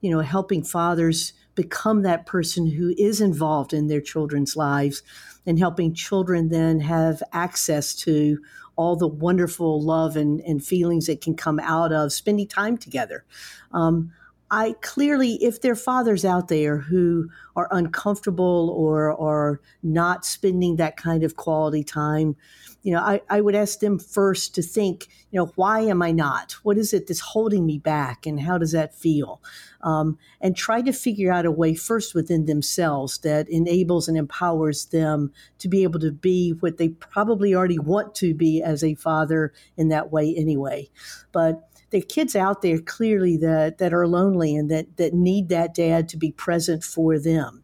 you 0.00 0.12
know, 0.12 0.20
helping 0.20 0.62
fathers 0.62 1.32
become 1.56 2.02
that 2.02 2.26
person 2.26 2.70
who 2.70 2.94
is 2.96 3.20
involved 3.20 3.72
in 3.72 3.88
their 3.88 4.00
children's 4.00 4.54
lives 4.54 5.02
and 5.44 5.58
helping 5.58 5.94
children 5.94 6.48
then 6.48 6.78
have 6.78 7.24
access 7.32 7.92
to 7.96 8.38
all 8.76 8.94
the 8.94 9.08
wonderful 9.08 9.82
love 9.82 10.14
and, 10.14 10.40
and 10.42 10.64
feelings 10.64 11.06
that 11.06 11.22
can 11.22 11.34
come 11.34 11.58
out 11.58 11.92
of 11.92 12.12
spending 12.12 12.46
time 12.46 12.78
together. 12.78 13.24
Um, 13.72 14.12
I 14.50 14.76
clearly, 14.80 15.34
if 15.42 15.60
there 15.60 15.72
are 15.72 15.76
fathers 15.76 16.24
out 16.24 16.48
there 16.48 16.78
who 16.78 17.28
are 17.56 17.68
uncomfortable 17.72 18.70
or 18.76 19.18
are 19.20 19.60
not 19.82 20.24
spending 20.24 20.76
that 20.76 20.96
kind 20.96 21.24
of 21.24 21.34
quality 21.34 21.82
time, 21.82 22.36
you 22.82 22.92
know, 22.92 23.00
I, 23.00 23.20
I 23.28 23.40
would 23.40 23.56
ask 23.56 23.80
them 23.80 23.98
first 23.98 24.54
to 24.54 24.62
think, 24.62 25.08
you 25.32 25.40
know, 25.40 25.50
why 25.56 25.80
am 25.80 26.00
I 26.02 26.12
not? 26.12 26.52
What 26.62 26.78
is 26.78 26.94
it 26.94 27.08
that's 27.08 27.18
holding 27.18 27.66
me 27.66 27.78
back? 27.78 28.26
And 28.26 28.38
how 28.38 28.58
does 28.58 28.70
that 28.70 28.94
feel? 28.94 29.42
Um, 29.80 30.18
and 30.40 30.56
try 30.56 30.82
to 30.82 30.92
figure 30.92 31.32
out 31.32 31.46
a 31.46 31.50
way 31.50 31.74
first 31.74 32.14
within 32.14 32.46
themselves 32.46 33.18
that 33.18 33.48
enables 33.48 34.06
and 34.06 34.16
empowers 34.16 34.86
them 34.86 35.32
to 35.58 35.68
be 35.68 35.82
able 35.82 35.98
to 35.98 36.12
be 36.12 36.50
what 36.60 36.76
they 36.76 36.90
probably 36.90 37.52
already 37.52 37.80
want 37.80 38.14
to 38.16 38.34
be 38.34 38.62
as 38.62 38.84
a 38.84 38.94
father 38.94 39.52
in 39.76 39.88
that 39.88 40.12
way 40.12 40.32
anyway. 40.36 40.88
But 41.32 41.68
there 41.90 42.00
are 42.00 42.04
kids 42.04 42.34
out 42.34 42.62
there 42.62 42.78
clearly 42.78 43.36
that 43.38 43.78
that 43.78 43.92
are 43.92 44.06
lonely 44.06 44.56
and 44.56 44.70
that 44.70 44.96
that 44.96 45.14
need 45.14 45.48
that 45.50 45.74
dad 45.74 46.08
to 46.10 46.16
be 46.16 46.32
present 46.32 46.82
for 46.84 47.18
them. 47.18 47.62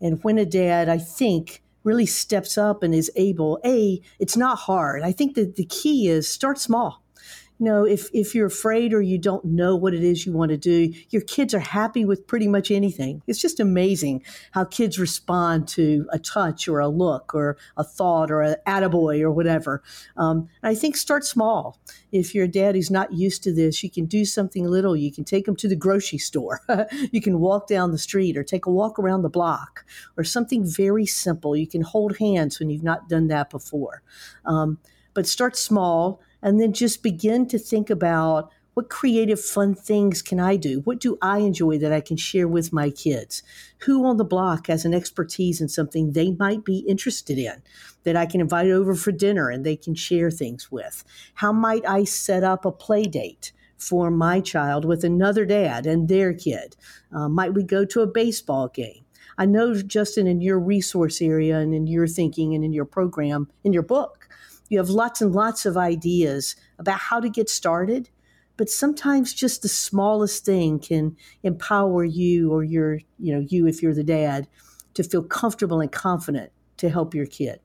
And 0.00 0.22
when 0.22 0.38
a 0.38 0.44
dad, 0.44 0.88
I 0.88 0.98
think, 0.98 1.62
really 1.84 2.06
steps 2.06 2.58
up 2.58 2.82
and 2.82 2.94
is 2.94 3.10
able, 3.14 3.60
a, 3.64 4.00
it's 4.18 4.36
not 4.36 4.58
hard. 4.60 5.02
I 5.02 5.12
think 5.12 5.34
that 5.34 5.56
the 5.56 5.66
key 5.66 6.08
is 6.08 6.28
start 6.28 6.58
small 6.58 7.03
you 7.58 7.66
know, 7.66 7.84
if, 7.84 8.08
if 8.12 8.34
you're 8.34 8.48
afraid 8.48 8.92
or 8.92 9.00
you 9.00 9.16
don't 9.16 9.44
know 9.44 9.76
what 9.76 9.94
it 9.94 10.02
is 10.02 10.26
you 10.26 10.32
want 10.32 10.50
to 10.50 10.56
do, 10.56 10.92
your 11.10 11.22
kids 11.22 11.54
are 11.54 11.60
happy 11.60 12.04
with 12.04 12.26
pretty 12.26 12.48
much 12.48 12.70
anything. 12.70 13.22
It's 13.28 13.40
just 13.40 13.60
amazing 13.60 14.24
how 14.50 14.64
kids 14.64 14.98
respond 14.98 15.68
to 15.68 16.06
a 16.12 16.18
touch 16.18 16.66
or 16.66 16.80
a 16.80 16.88
look 16.88 17.32
or 17.32 17.56
a 17.76 17.84
thought 17.84 18.32
or 18.32 18.42
an 18.42 18.56
attaboy 18.66 19.20
or 19.20 19.30
whatever. 19.30 19.82
Um, 20.16 20.48
I 20.64 20.74
think 20.74 20.96
start 20.96 21.24
small. 21.24 21.78
If 22.10 22.34
your 22.34 22.48
dad 22.48 22.74
is 22.74 22.90
not 22.90 23.12
used 23.12 23.44
to 23.44 23.52
this, 23.52 23.84
you 23.84 23.90
can 23.90 24.06
do 24.06 24.24
something 24.24 24.66
little. 24.66 24.96
You 24.96 25.12
can 25.12 25.24
take 25.24 25.46
them 25.46 25.56
to 25.56 25.68
the 25.68 25.76
grocery 25.76 26.18
store. 26.18 26.60
you 27.12 27.20
can 27.20 27.38
walk 27.38 27.68
down 27.68 27.92
the 27.92 27.98
street 27.98 28.36
or 28.36 28.42
take 28.42 28.66
a 28.66 28.70
walk 28.70 28.98
around 28.98 29.22
the 29.22 29.28
block 29.28 29.84
or 30.16 30.24
something 30.24 30.64
very 30.64 31.06
simple. 31.06 31.56
You 31.56 31.68
can 31.68 31.82
hold 31.82 32.16
hands 32.16 32.58
when 32.58 32.70
you've 32.70 32.82
not 32.82 33.08
done 33.08 33.28
that 33.28 33.48
before. 33.48 34.02
Um, 34.44 34.78
but 35.14 35.28
start 35.28 35.56
small 35.56 36.20
and 36.44 36.60
then 36.60 36.74
just 36.74 37.02
begin 37.02 37.48
to 37.48 37.58
think 37.58 37.90
about 37.90 38.52
what 38.74 38.90
creative 38.90 39.40
fun 39.40 39.74
things 39.74 40.20
can 40.20 40.38
I 40.38 40.56
do? 40.56 40.80
What 40.80 41.00
do 41.00 41.16
I 41.22 41.38
enjoy 41.38 41.78
that 41.78 41.92
I 41.92 42.00
can 42.00 42.16
share 42.16 42.46
with 42.46 42.72
my 42.72 42.90
kids? 42.90 43.42
Who 43.84 44.04
on 44.04 44.16
the 44.16 44.24
block 44.24 44.66
has 44.66 44.84
an 44.84 44.92
expertise 44.92 45.60
in 45.60 45.68
something 45.68 46.12
they 46.12 46.32
might 46.32 46.64
be 46.64 46.78
interested 46.80 47.38
in 47.38 47.62
that 48.02 48.16
I 48.16 48.26
can 48.26 48.40
invite 48.40 48.68
over 48.68 48.94
for 48.94 49.12
dinner 49.12 49.48
and 49.48 49.64
they 49.64 49.76
can 49.76 49.94
share 49.94 50.30
things 50.30 50.70
with? 50.70 51.04
How 51.34 51.52
might 51.52 51.88
I 51.88 52.04
set 52.04 52.44
up 52.44 52.64
a 52.64 52.72
play 52.72 53.04
date? 53.04 53.52
For 53.76 54.10
my 54.10 54.40
child 54.40 54.86
with 54.86 55.04
another 55.04 55.44
dad 55.44 55.84
and 55.84 56.08
their 56.08 56.32
kid? 56.32 56.74
Uh, 57.12 57.28
might 57.28 57.52
we 57.52 57.62
go 57.62 57.84
to 57.84 58.00
a 58.00 58.06
baseball 58.06 58.68
game? 58.68 59.04
I 59.36 59.46
know, 59.46 59.74
Justin, 59.74 60.26
in 60.26 60.40
your 60.40 60.58
resource 60.58 61.20
area 61.20 61.58
and 61.58 61.74
in 61.74 61.86
your 61.86 62.06
thinking 62.06 62.54
and 62.54 62.64
in 62.64 62.72
your 62.72 62.84
program, 62.84 63.50
in 63.62 63.72
your 63.72 63.82
book, 63.82 64.23
you 64.74 64.80
have 64.80 64.90
lots 64.90 65.22
and 65.22 65.32
lots 65.32 65.64
of 65.64 65.76
ideas 65.76 66.56
about 66.80 66.98
how 66.98 67.20
to 67.20 67.30
get 67.30 67.48
started, 67.48 68.10
but 68.56 68.68
sometimes 68.68 69.32
just 69.32 69.62
the 69.62 69.68
smallest 69.68 70.44
thing 70.44 70.80
can 70.80 71.16
empower 71.44 72.04
you 72.04 72.52
or 72.52 72.64
your, 72.64 72.98
you 73.20 73.32
know, 73.32 73.46
you 73.48 73.68
if 73.68 73.82
you're 73.82 73.94
the 73.94 74.02
dad 74.02 74.48
to 74.94 75.04
feel 75.04 75.22
comfortable 75.22 75.80
and 75.80 75.92
confident 75.92 76.50
to 76.78 76.90
help 76.90 77.14
your 77.14 77.26
kid. 77.26 77.60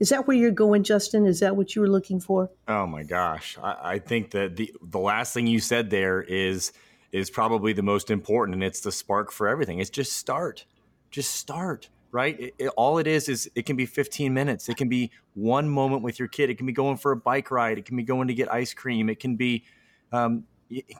Is 0.00 0.10
that 0.10 0.26
where 0.26 0.36
you're 0.36 0.50
going, 0.50 0.82
Justin? 0.82 1.24
Is 1.26 1.40
that 1.40 1.56
what 1.56 1.74
you 1.74 1.80
were 1.80 1.88
looking 1.88 2.20
for? 2.20 2.50
Oh 2.68 2.86
my 2.86 3.04
gosh. 3.04 3.56
I, 3.62 3.76
I 3.94 3.98
think 3.98 4.32
that 4.32 4.56
the 4.56 4.72
the 4.82 4.98
last 4.98 5.32
thing 5.32 5.46
you 5.46 5.60
said 5.60 5.88
there 5.88 6.22
is 6.22 6.72
is 7.10 7.30
probably 7.30 7.72
the 7.72 7.82
most 7.82 8.10
important 8.10 8.54
and 8.54 8.64
it's 8.64 8.80
the 8.80 8.92
spark 8.92 9.32
for 9.32 9.48
everything. 9.48 9.78
It's 9.78 9.90
just 9.90 10.12
start. 10.12 10.66
Just 11.10 11.34
start 11.34 11.88
right? 12.12 12.38
It, 12.38 12.54
it, 12.58 12.68
all 12.76 12.98
it 12.98 13.06
is 13.06 13.28
is 13.28 13.50
it 13.54 13.66
can 13.66 13.76
be 13.76 13.86
15 13.86 14.32
minutes. 14.34 14.68
It 14.68 14.76
can 14.76 14.88
be 14.88 15.10
one 15.34 15.68
moment 15.68 16.02
with 16.02 16.18
your 16.18 16.28
kid. 16.28 16.50
It 16.50 16.56
can 16.56 16.66
be 16.66 16.72
going 16.72 16.96
for 16.96 17.12
a 17.12 17.16
bike 17.16 17.50
ride. 17.50 17.78
It 17.78 17.84
can 17.84 17.96
be 17.96 18.02
going 18.02 18.28
to 18.28 18.34
get 18.34 18.52
ice 18.52 18.74
cream. 18.74 19.08
It 19.08 19.20
can 19.20 19.36
be 19.36 19.64
um, 20.12 20.44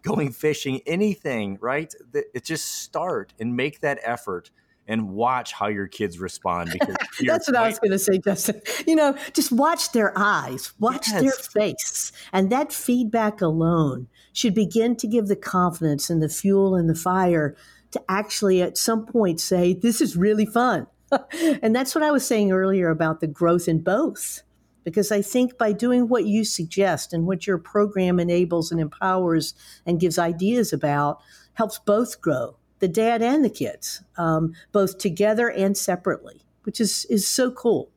going 0.03 0.33
fishing. 0.33 0.81
Anything, 0.87 1.59
right? 1.61 1.93
It 2.15 2.45
just 2.45 2.83
start 2.83 3.35
and 3.39 3.57
make 3.57 3.81
that 3.81 3.99
effort. 4.03 4.51
and 4.89 5.11
watch 5.11 5.53
how 5.53 5.69
your 5.69 5.87
kids 5.87 6.19
respond. 6.19 6.71
Because 6.73 6.97
that's 7.21 7.47
what 7.47 7.57
I 7.57 7.69
was 7.69 7.79
going 7.79 7.93
to 7.93 7.99
say, 7.99 8.19
Justin. 8.19 8.61
You 8.89 8.97
know, 8.97 9.17
just 9.35 9.53
watch 9.53 9.93
their 9.93 10.13
eyes, 10.17 10.73
watch 10.81 11.07
yes. 11.09 11.23
their 11.23 11.33
face, 11.33 12.11
and 12.33 12.51
that 12.51 12.73
feedback 12.73 13.41
alone 13.41 14.09
should 14.33 14.55
begin 14.55 14.97
to 14.97 15.07
give 15.07 15.29
the 15.29 15.37
confidence 15.37 16.11
and 16.11 16.21
the 16.21 16.29
fuel 16.29 16.75
and 16.75 16.91
the 16.91 16.95
fire 16.97 17.55
to 17.93 18.03
actually 18.09 18.63
at 18.63 18.77
some 18.77 19.07
point 19.07 19.41
say, 19.41 19.75
"This 19.75 20.01
is 20.01 20.17
really 20.17 20.47
fun." 20.47 20.89
and 21.63 21.75
that's 21.75 21.95
what 21.95 22.05
I 22.05 22.11
was 22.11 22.27
saying 22.27 22.53
earlier 22.53 22.91
about 22.91 23.21
the 23.21 23.27
growth 23.27 23.69
in 23.69 23.81
both. 23.81 24.43
Because 24.85 25.13
I 25.13 25.21
think 25.21 25.59
by 25.59 25.73
doing 25.73 26.09
what 26.09 26.25
you 26.25 26.45
suggest 26.45 27.13
and 27.13 27.27
what 27.27 27.47
your 27.47 27.59
program 27.59 28.19
enables 28.19 28.73
and 28.73 28.81
empowers 28.81 29.55
and 29.85 30.01
gives 30.01 30.19
ideas 30.19 30.73
about, 30.73 31.21
helps 31.55 31.79
both 31.79 32.21
grow 32.21 32.57
the 32.79 32.89
dad 32.89 33.21
and 33.21 33.45
the 33.45 33.51
kids, 33.51 34.03
um, 34.17 34.55
both 34.73 34.97
together 34.97 35.51
and 35.51 35.77
separately, 35.77 36.41
which 36.63 36.81
is, 36.81 37.05
is 37.11 37.29
so 37.29 37.51
cool. 37.51 37.91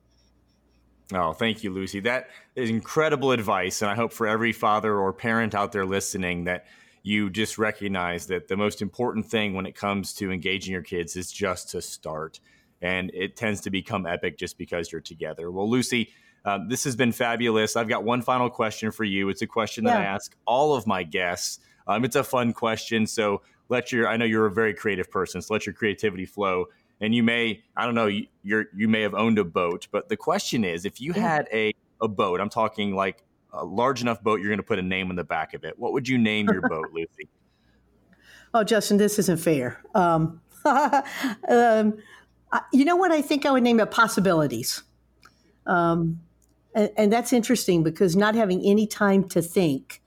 Oh, 1.14 1.34
thank 1.34 1.64
you, 1.64 1.72
Lucy. 1.72 2.00
That 2.02 2.30
is 2.56 2.70
incredible 2.70 3.32
advice. 3.32 3.82
And 3.82 3.90
I 3.90 3.96
hope 3.96 4.14
for 4.14 4.28
every 4.28 4.52
father 4.52 4.98
or 4.98 5.14
parent 5.14 5.56
out 5.56 5.72
there 5.72 5.86
listening 5.86 6.46
that 6.46 6.66
you 7.02 7.30
just 7.30 7.58
recognize 7.58 8.28
that 8.28 8.48
the 8.48 8.58
most 8.58 8.82
important 8.82 9.26
thing 9.26 9.54
when 9.54 9.66
it 9.66 9.76
comes 9.76 10.14
to 10.14 10.32
engaging 10.32 10.72
your 10.72 10.82
kids 10.82 11.16
is 11.16 11.32
just 11.32 11.70
to 11.70 11.82
start 11.82 12.40
and 12.84 13.10
it 13.14 13.36
tends 13.38 13.62
to 13.62 13.72
become 13.72 14.06
epic 14.06 14.38
just 14.38 14.58
because 14.58 14.92
you're 14.92 15.02
together. 15.02 15.50
Well, 15.50 15.68
Lucy, 15.70 16.10
um, 16.46 16.68
this 16.68 16.84
has 16.84 16.98
been 16.98 17.14
fabulous. 17.14 17.78
I've 17.78 17.88
got 17.88 18.04
one 18.04 18.22
final 18.22 18.50
question 18.50 18.92
for 18.92 19.06
you. 19.06 19.30
It's 19.30 19.42
a 19.42 19.48
question 19.48 19.86
that 19.86 20.00
yeah. 20.00 20.12
I 20.12 20.14
ask 20.14 20.36
all 20.46 20.76
of 20.76 20.86
my 20.86 21.04
guests. 21.04 21.60
Um, 21.88 22.04
it's 22.04 22.18
a 22.18 22.24
fun 22.24 22.52
question, 22.52 23.08
so 23.08 23.42
let 23.70 23.92
your. 23.92 24.08
I 24.08 24.18
know 24.18 24.26
you're 24.26 24.46
a 24.46 24.52
very 24.52 24.74
creative 24.74 25.10
person, 25.10 25.42
so 25.42 25.54
let 25.54 25.66
your 25.66 25.74
creativity 25.74 26.26
flow. 26.26 26.66
And 27.02 27.16
you 27.16 27.24
may, 27.24 27.64
I 27.76 27.86
don't 27.86 27.96
know, 27.96 28.08
you, 28.08 28.28
you're 28.44 28.66
you 28.76 28.88
may 28.88 29.02
have 29.02 29.14
owned 29.14 29.40
a 29.40 29.44
boat, 29.44 29.88
but 29.92 30.10
the 30.10 30.18
question 30.18 30.64
is, 30.64 30.86
if 30.86 31.02
you 31.02 31.14
had 31.14 31.48
a 31.52 31.74
a 32.02 32.08
boat, 32.08 32.42
I'm 32.42 32.50
talking 32.50 32.94
like 32.94 33.24
a 33.54 33.64
large 33.64 34.02
enough 34.02 34.22
boat, 34.22 34.40
you're 34.40 34.50
going 34.50 34.58
to 34.58 34.64
put 34.64 34.80
a 34.80 34.84
name 34.84 35.10
on 35.10 35.16
the 35.16 35.24
back 35.24 35.54
of 35.54 35.64
it. 35.64 35.80
What 35.80 35.94
would 35.94 36.08
you 36.08 36.18
name 36.18 36.50
your 36.50 36.68
boat, 36.68 36.90
Lucy? 36.94 37.30
Oh, 38.54 38.64
Justin, 38.64 38.98
this 38.98 39.18
isn't 39.20 39.40
fair. 39.40 39.82
Um, 39.96 40.42
um, 40.66 41.98
you 42.72 42.86
know 42.86 42.96
what? 42.96 43.12
I 43.12 43.22
think 43.22 43.46
I 43.46 43.52
would 43.52 43.64
name 43.64 43.80
it 43.80 43.92
possibilities. 43.92 44.84
Um, 45.66 46.22
and, 46.76 46.92
and, 46.98 47.14
that's 47.14 47.32
interesting 47.32 47.84
because 47.84 48.16
not 48.16 48.36
having 48.36 48.62
any 48.66 48.86
time 48.86 49.30
to 49.30 49.42
think 49.42 50.02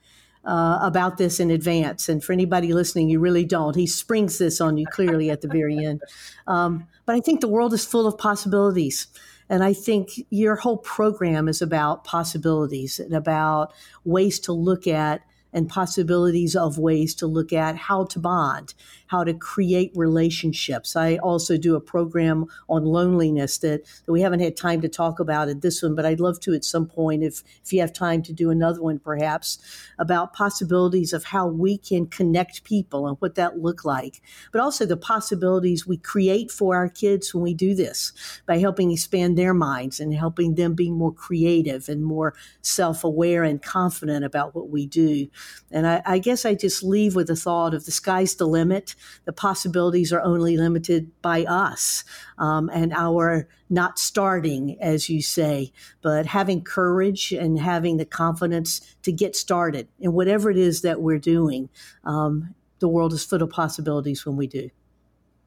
uh, 0.45 0.77
about 0.81 1.17
this 1.17 1.39
in 1.39 1.49
advance, 1.49 2.07
and 2.07 2.23
for 2.23 2.31
anybody 2.33 2.73
listening, 2.73 3.09
you 3.09 3.19
really 3.19 3.43
don't. 3.43 3.75
He 3.75 3.87
springs 3.87 4.37
this 4.37 4.61
on 4.61 4.77
you 4.77 4.85
clearly 4.85 5.31
at 5.31 5.41
the 5.41 5.47
very 5.47 5.83
end. 5.83 6.01
Um, 6.45 6.87
but 7.05 7.15
I 7.15 7.21
think 7.21 7.41
the 7.41 7.47
world 7.47 7.73
is 7.73 7.85
full 7.85 8.05
of 8.05 8.17
possibilities. 8.17 9.07
And 9.49 9.63
I 9.63 9.73
think 9.73 10.09
your 10.29 10.55
whole 10.57 10.77
program 10.77 11.47
is 11.47 11.61
about 11.61 12.03
possibilities 12.03 12.99
and 12.99 13.13
about 13.13 13.73
ways 14.03 14.39
to 14.41 14.53
look 14.53 14.87
at 14.87 15.21
and 15.53 15.69
possibilities 15.69 16.55
of 16.55 16.77
ways 16.77 17.15
to 17.15 17.27
look 17.27 17.53
at 17.53 17.75
how 17.75 18.05
to 18.05 18.19
bond, 18.19 18.73
how 19.07 19.23
to 19.23 19.33
create 19.33 19.91
relationships. 19.95 20.95
I 20.95 21.17
also 21.17 21.57
do 21.57 21.75
a 21.75 21.81
program 21.81 22.45
on 22.69 22.85
loneliness 22.85 23.57
that, 23.59 23.83
that 24.05 24.11
we 24.11 24.21
haven't 24.21 24.41
had 24.41 24.55
time 24.55 24.81
to 24.81 24.89
talk 24.89 25.19
about 25.19 25.49
at 25.49 25.61
this 25.61 25.81
one, 25.81 25.95
but 25.95 26.05
I'd 26.05 26.19
love 26.19 26.39
to 26.41 26.53
at 26.53 26.63
some 26.63 26.85
point, 26.87 27.23
if, 27.23 27.43
if 27.63 27.73
you 27.73 27.81
have 27.81 27.93
time 27.93 28.21
to 28.23 28.33
do 28.33 28.49
another 28.49 28.81
one 28.81 28.99
perhaps, 28.99 29.57
about 29.97 30.33
possibilities 30.33 31.13
of 31.13 31.25
how 31.25 31.47
we 31.47 31.77
can 31.77 32.05
connect 32.05 32.63
people 32.63 33.07
and 33.07 33.17
what 33.19 33.35
that 33.35 33.59
look 33.59 33.83
like, 33.85 34.21
but 34.51 34.61
also 34.61 34.85
the 34.85 34.97
possibilities 34.97 35.87
we 35.87 35.97
create 35.97 36.51
for 36.51 36.75
our 36.75 36.89
kids 36.89 37.33
when 37.33 37.43
we 37.43 37.53
do 37.53 37.73
this 37.73 38.13
by 38.45 38.57
helping 38.57 38.91
expand 38.91 39.37
their 39.37 39.53
minds 39.53 39.99
and 39.99 40.13
helping 40.13 40.55
them 40.55 40.73
be 40.73 40.91
more 40.91 41.13
creative 41.13 41.89
and 41.89 42.03
more 42.03 42.33
self-aware 42.61 43.43
and 43.43 43.61
confident 43.61 44.25
about 44.25 44.53
what 44.53 44.69
we 44.69 44.85
do. 44.85 45.27
And 45.71 45.87
I, 45.87 46.01
I 46.05 46.19
guess 46.19 46.45
I 46.45 46.55
just 46.55 46.83
leave 46.83 47.15
with 47.15 47.27
the 47.27 47.35
thought 47.35 47.73
of 47.73 47.85
the 47.85 47.91
sky's 47.91 48.35
the 48.35 48.47
limit 48.47 48.95
the 49.25 49.33
possibilities 49.33 50.11
are 50.11 50.21
only 50.21 50.57
limited 50.57 51.11
by 51.21 51.43
us 51.43 52.03
um, 52.37 52.69
and 52.73 52.93
our 52.93 53.47
not 53.69 53.99
starting, 53.99 54.77
as 54.81 55.09
you 55.09 55.21
say, 55.21 55.71
but 56.01 56.25
having 56.25 56.63
courage 56.63 57.31
and 57.31 57.59
having 57.59 57.97
the 57.97 58.05
confidence 58.05 58.95
to 59.03 59.11
get 59.11 59.35
started 59.35 59.87
in 59.99 60.13
whatever 60.13 60.49
it 60.49 60.57
is 60.57 60.81
that 60.81 61.01
we're 61.01 61.19
doing. 61.19 61.69
Um, 62.03 62.55
the 62.79 62.87
world 62.87 63.13
is 63.13 63.23
full 63.23 63.41
of 63.41 63.49
possibilities 63.49 64.25
when 64.25 64.37
we 64.37 64.47
do. 64.47 64.69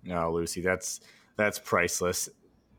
No, 0.05 0.33
Lucy, 0.33 0.61
that's 0.61 1.01
that's 1.37 1.59
priceless. 1.59 2.29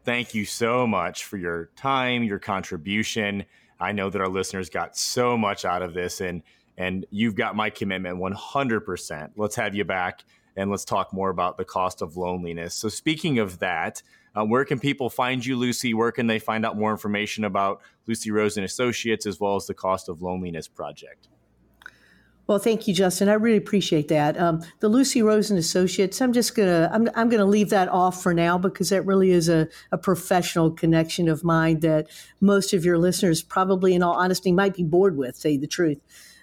Thank 0.03 0.33
you 0.33 0.45
so 0.45 0.87
much 0.87 1.25
for 1.25 1.37
your 1.37 1.69
time, 1.75 2.23
your 2.23 2.39
contribution. 2.39 3.45
I 3.79 3.91
know 3.91 4.09
that 4.09 4.21
our 4.21 4.27
listeners 4.27 4.69
got 4.69 4.97
so 4.97 5.37
much 5.37 5.65
out 5.65 5.81
of 5.81 5.93
this 5.93 6.21
and 6.21 6.43
and 6.77 7.05
you've 7.11 7.35
got 7.35 7.55
my 7.55 7.69
commitment 7.69 8.17
100%. 8.17 9.31
Let's 9.35 9.55
have 9.55 9.75
you 9.75 9.83
back 9.83 10.23
and 10.55 10.69
let's 10.69 10.85
talk 10.85 11.13
more 11.13 11.29
about 11.29 11.57
the 11.57 11.65
cost 11.65 12.01
of 12.01 12.17
loneliness. 12.17 12.75
So, 12.75 12.89
speaking 12.89 13.39
of 13.39 13.59
that, 13.59 14.01
uh, 14.35 14.45
where 14.45 14.65
can 14.65 14.79
people 14.79 15.09
find 15.09 15.45
you, 15.45 15.57
Lucy? 15.57 15.93
Where 15.93 16.11
can 16.11 16.27
they 16.27 16.39
find 16.39 16.65
out 16.65 16.77
more 16.77 16.91
information 16.91 17.43
about 17.43 17.81
Lucy 18.07 18.31
Rose 18.31 18.57
and 18.57 18.65
Associates 18.65 19.25
as 19.25 19.39
well 19.39 19.55
as 19.55 19.67
the 19.67 19.73
Cost 19.73 20.09
of 20.09 20.21
Loneliness 20.21 20.67
Project? 20.67 21.27
Well, 22.47 22.59
thank 22.59 22.85
you, 22.87 22.93
Justin. 22.93 23.29
I 23.29 23.33
really 23.35 23.57
appreciate 23.57 24.09
that. 24.09 24.37
Um, 24.37 24.61
the 24.81 24.89
Lucy 24.89 25.21
Rose 25.21 25.49
and 25.49 25.59
Associates. 25.59 26.21
I'm 26.21 26.33
just 26.33 26.53
gonna 26.55 26.89
I'm 26.91 27.07
I'm 27.15 27.29
gonna 27.29 27.45
leave 27.45 27.69
that 27.69 27.87
off 27.87 28.21
for 28.21 28.33
now 28.33 28.57
because 28.57 28.89
that 28.89 29.05
really 29.05 29.31
is 29.31 29.47
a, 29.47 29.69
a 29.91 29.97
professional 29.97 30.71
connection 30.71 31.29
of 31.29 31.43
mine 31.45 31.79
that 31.79 32.07
most 32.41 32.73
of 32.73 32.83
your 32.83 32.97
listeners 32.97 33.41
probably, 33.41 33.93
in 33.93 34.03
all 34.03 34.15
honesty, 34.15 34.51
might 34.51 34.73
be 34.73 34.83
bored 34.83 35.15
with. 35.15 35.37
Say 35.37 35.55
the 35.55 35.67
truth. 35.67 35.99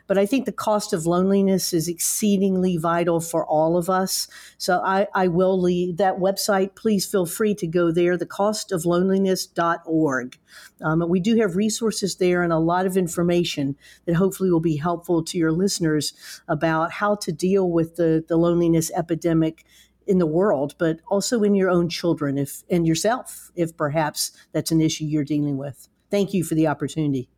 But 0.09 0.19
I 0.19 0.27
think 0.27 0.47
the 0.47 0.53
cost 0.53 0.93
of 0.93 1.07
loneliness 1.07 1.73
is 1.73 1.87
exceedingly 1.87 2.77
vital 2.77 3.21
for 3.21 3.47
all 3.47 3.77
of 3.77 3.89
us. 3.89 4.27
So 4.57 4.83
I, 4.85 5.07
I 5.15 5.29
will 5.29 5.61
leave 5.61 5.99
that 5.99 6.17
website. 6.17 6.75
Please 6.75 7.07
feel 7.07 7.27
free 7.27 7.55
to 7.55 7.69
go 7.69 7.93
there, 7.93 8.19
thecostofloneliness.org. 8.19 10.39
Um, 10.83 11.09
we 11.09 11.21
do 11.21 11.37
have 11.37 11.55
resources 11.55 12.17
there 12.17 12.43
and 12.43 12.53
a 12.53 12.59
lot 12.59 12.87
of 12.87 12.97
information 12.97 13.77
that 14.07 14.17
hopefully 14.17 14.51
will 14.51 14.59
be 14.59 14.79
helpful 14.79 15.23
to 15.25 15.39
your 15.39 15.53
listeners 15.53 16.13
about 16.49 16.91
how 16.93 17.15
to 17.17 17.31
deal 17.31 17.71
with 17.71 17.97
the, 17.97 18.25
the 18.27 18.37
loneliness 18.37 18.91
epidemic 18.97 19.67
in 20.07 20.19
the 20.19 20.27
world, 20.27 20.75
but 20.79 21.01
also 21.11 21.43
in 21.43 21.55
your 21.55 21.69
own 21.69 21.87
children 21.89 22.39
if 22.39 22.63
and 22.71 22.87
yourself, 22.87 23.51
if 23.55 23.77
perhaps 23.77 24.33
that's 24.53 24.71
an 24.71 24.81
issue 24.81 25.05
you're 25.05 25.23
dealing 25.23 25.59
with. 25.59 25.89
Thank 26.11 26.33
you 26.33 26.43
for 26.43 26.55
the 26.55 26.67
opportunity. 26.67 27.29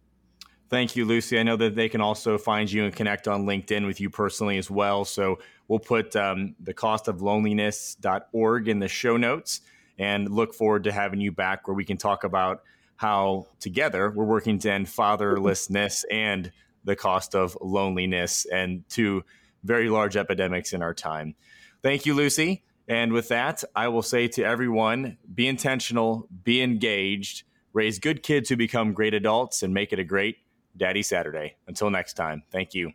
Thank 0.70 0.94
you, 0.94 1.04
Lucy. 1.04 1.36
I 1.36 1.42
know 1.42 1.56
that 1.56 1.74
they 1.74 1.88
can 1.88 2.00
also 2.00 2.38
find 2.38 2.70
you 2.70 2.84
and 2.84 2.94
connect 2.94 3.26
on 3.26 3.44
LinkedIn 3.44 3.84
with 3.86 4.00
you 4.00 4.08
personally 4.08 4.56
as 4.56 4.70
well. 4.70 5.04
So 5.04 5.40
we'll 5.66 5.80
put 5.80 6.14
um, 6.14 6.54
the 6.60 6.72
cost 6.72 7.08
of 7.08 7.22
loneliness.org 7.22 8.68
in 8.68 8.78
the 8.78 8.86
show 8.86 9.16
notes 9.16 9.62
and 9.98 10.30
look 10.30 10.54
forward 10.54 10.84
to 10.84 10.92
having 10.92 11.20
you 11.20 11.32
back 11.32 11.66
where 11.66 11.74
we 11.74 11.84
can 11.84 11.96
talk 11.96 12.22
about 12.22 12.62
how 12.94 13.48
together 13.58 14.10
we're 14.10 14.24
working 14.24 14.60
to 14.60 14.70
end 14.70 14.86
fatherlessness 14.86 16.04
and 16.10 16.52
the 16.84 16.94
cost 16.94 17.34
of 17.34 17.58
loneliness 17.60 18.46
and 18.46 18.88
two 18.88 19.24
very 19.64 19.88
large 19.88 20.16
epidemics 20.16 20.72
in 20.72 20.82
our 20.82 20.94
time. 20.94 21.34
Thank 21.82 22.06
you, 22.06 22.14
Lucy. 22.14 22.62
And 22.86 23.12
with 23.12 23.26
that, 23.28 23.64
I 23.74 23.88
will 23.88 24.02
say 24.02 24.28
to 24.28 24.44
everyone 24.44 25.18
be 25.34 25.48
intentional, 25.48 26.28
be 26.44 26.62
engaged, 26.62 27.42
raise 27.72 27.98
good 27.98 28.22
kids 28.22 28.48
who 28.48 28.56
become 28.56 28.92
great 28.92 29.14
adults, 29.14 29.64
and 29.64 29.74
make 29.74 29.92
it 29.92 29.98
a 29.98 30.04
great 30.04 30.36
Daddy 30.76 31.02
Saturday. 31.02 31.56
Until 31.66 31.90
next 31.90 32.14
time, 32.14 32.42
thank 32.50 32.74
you. 32.74 32.92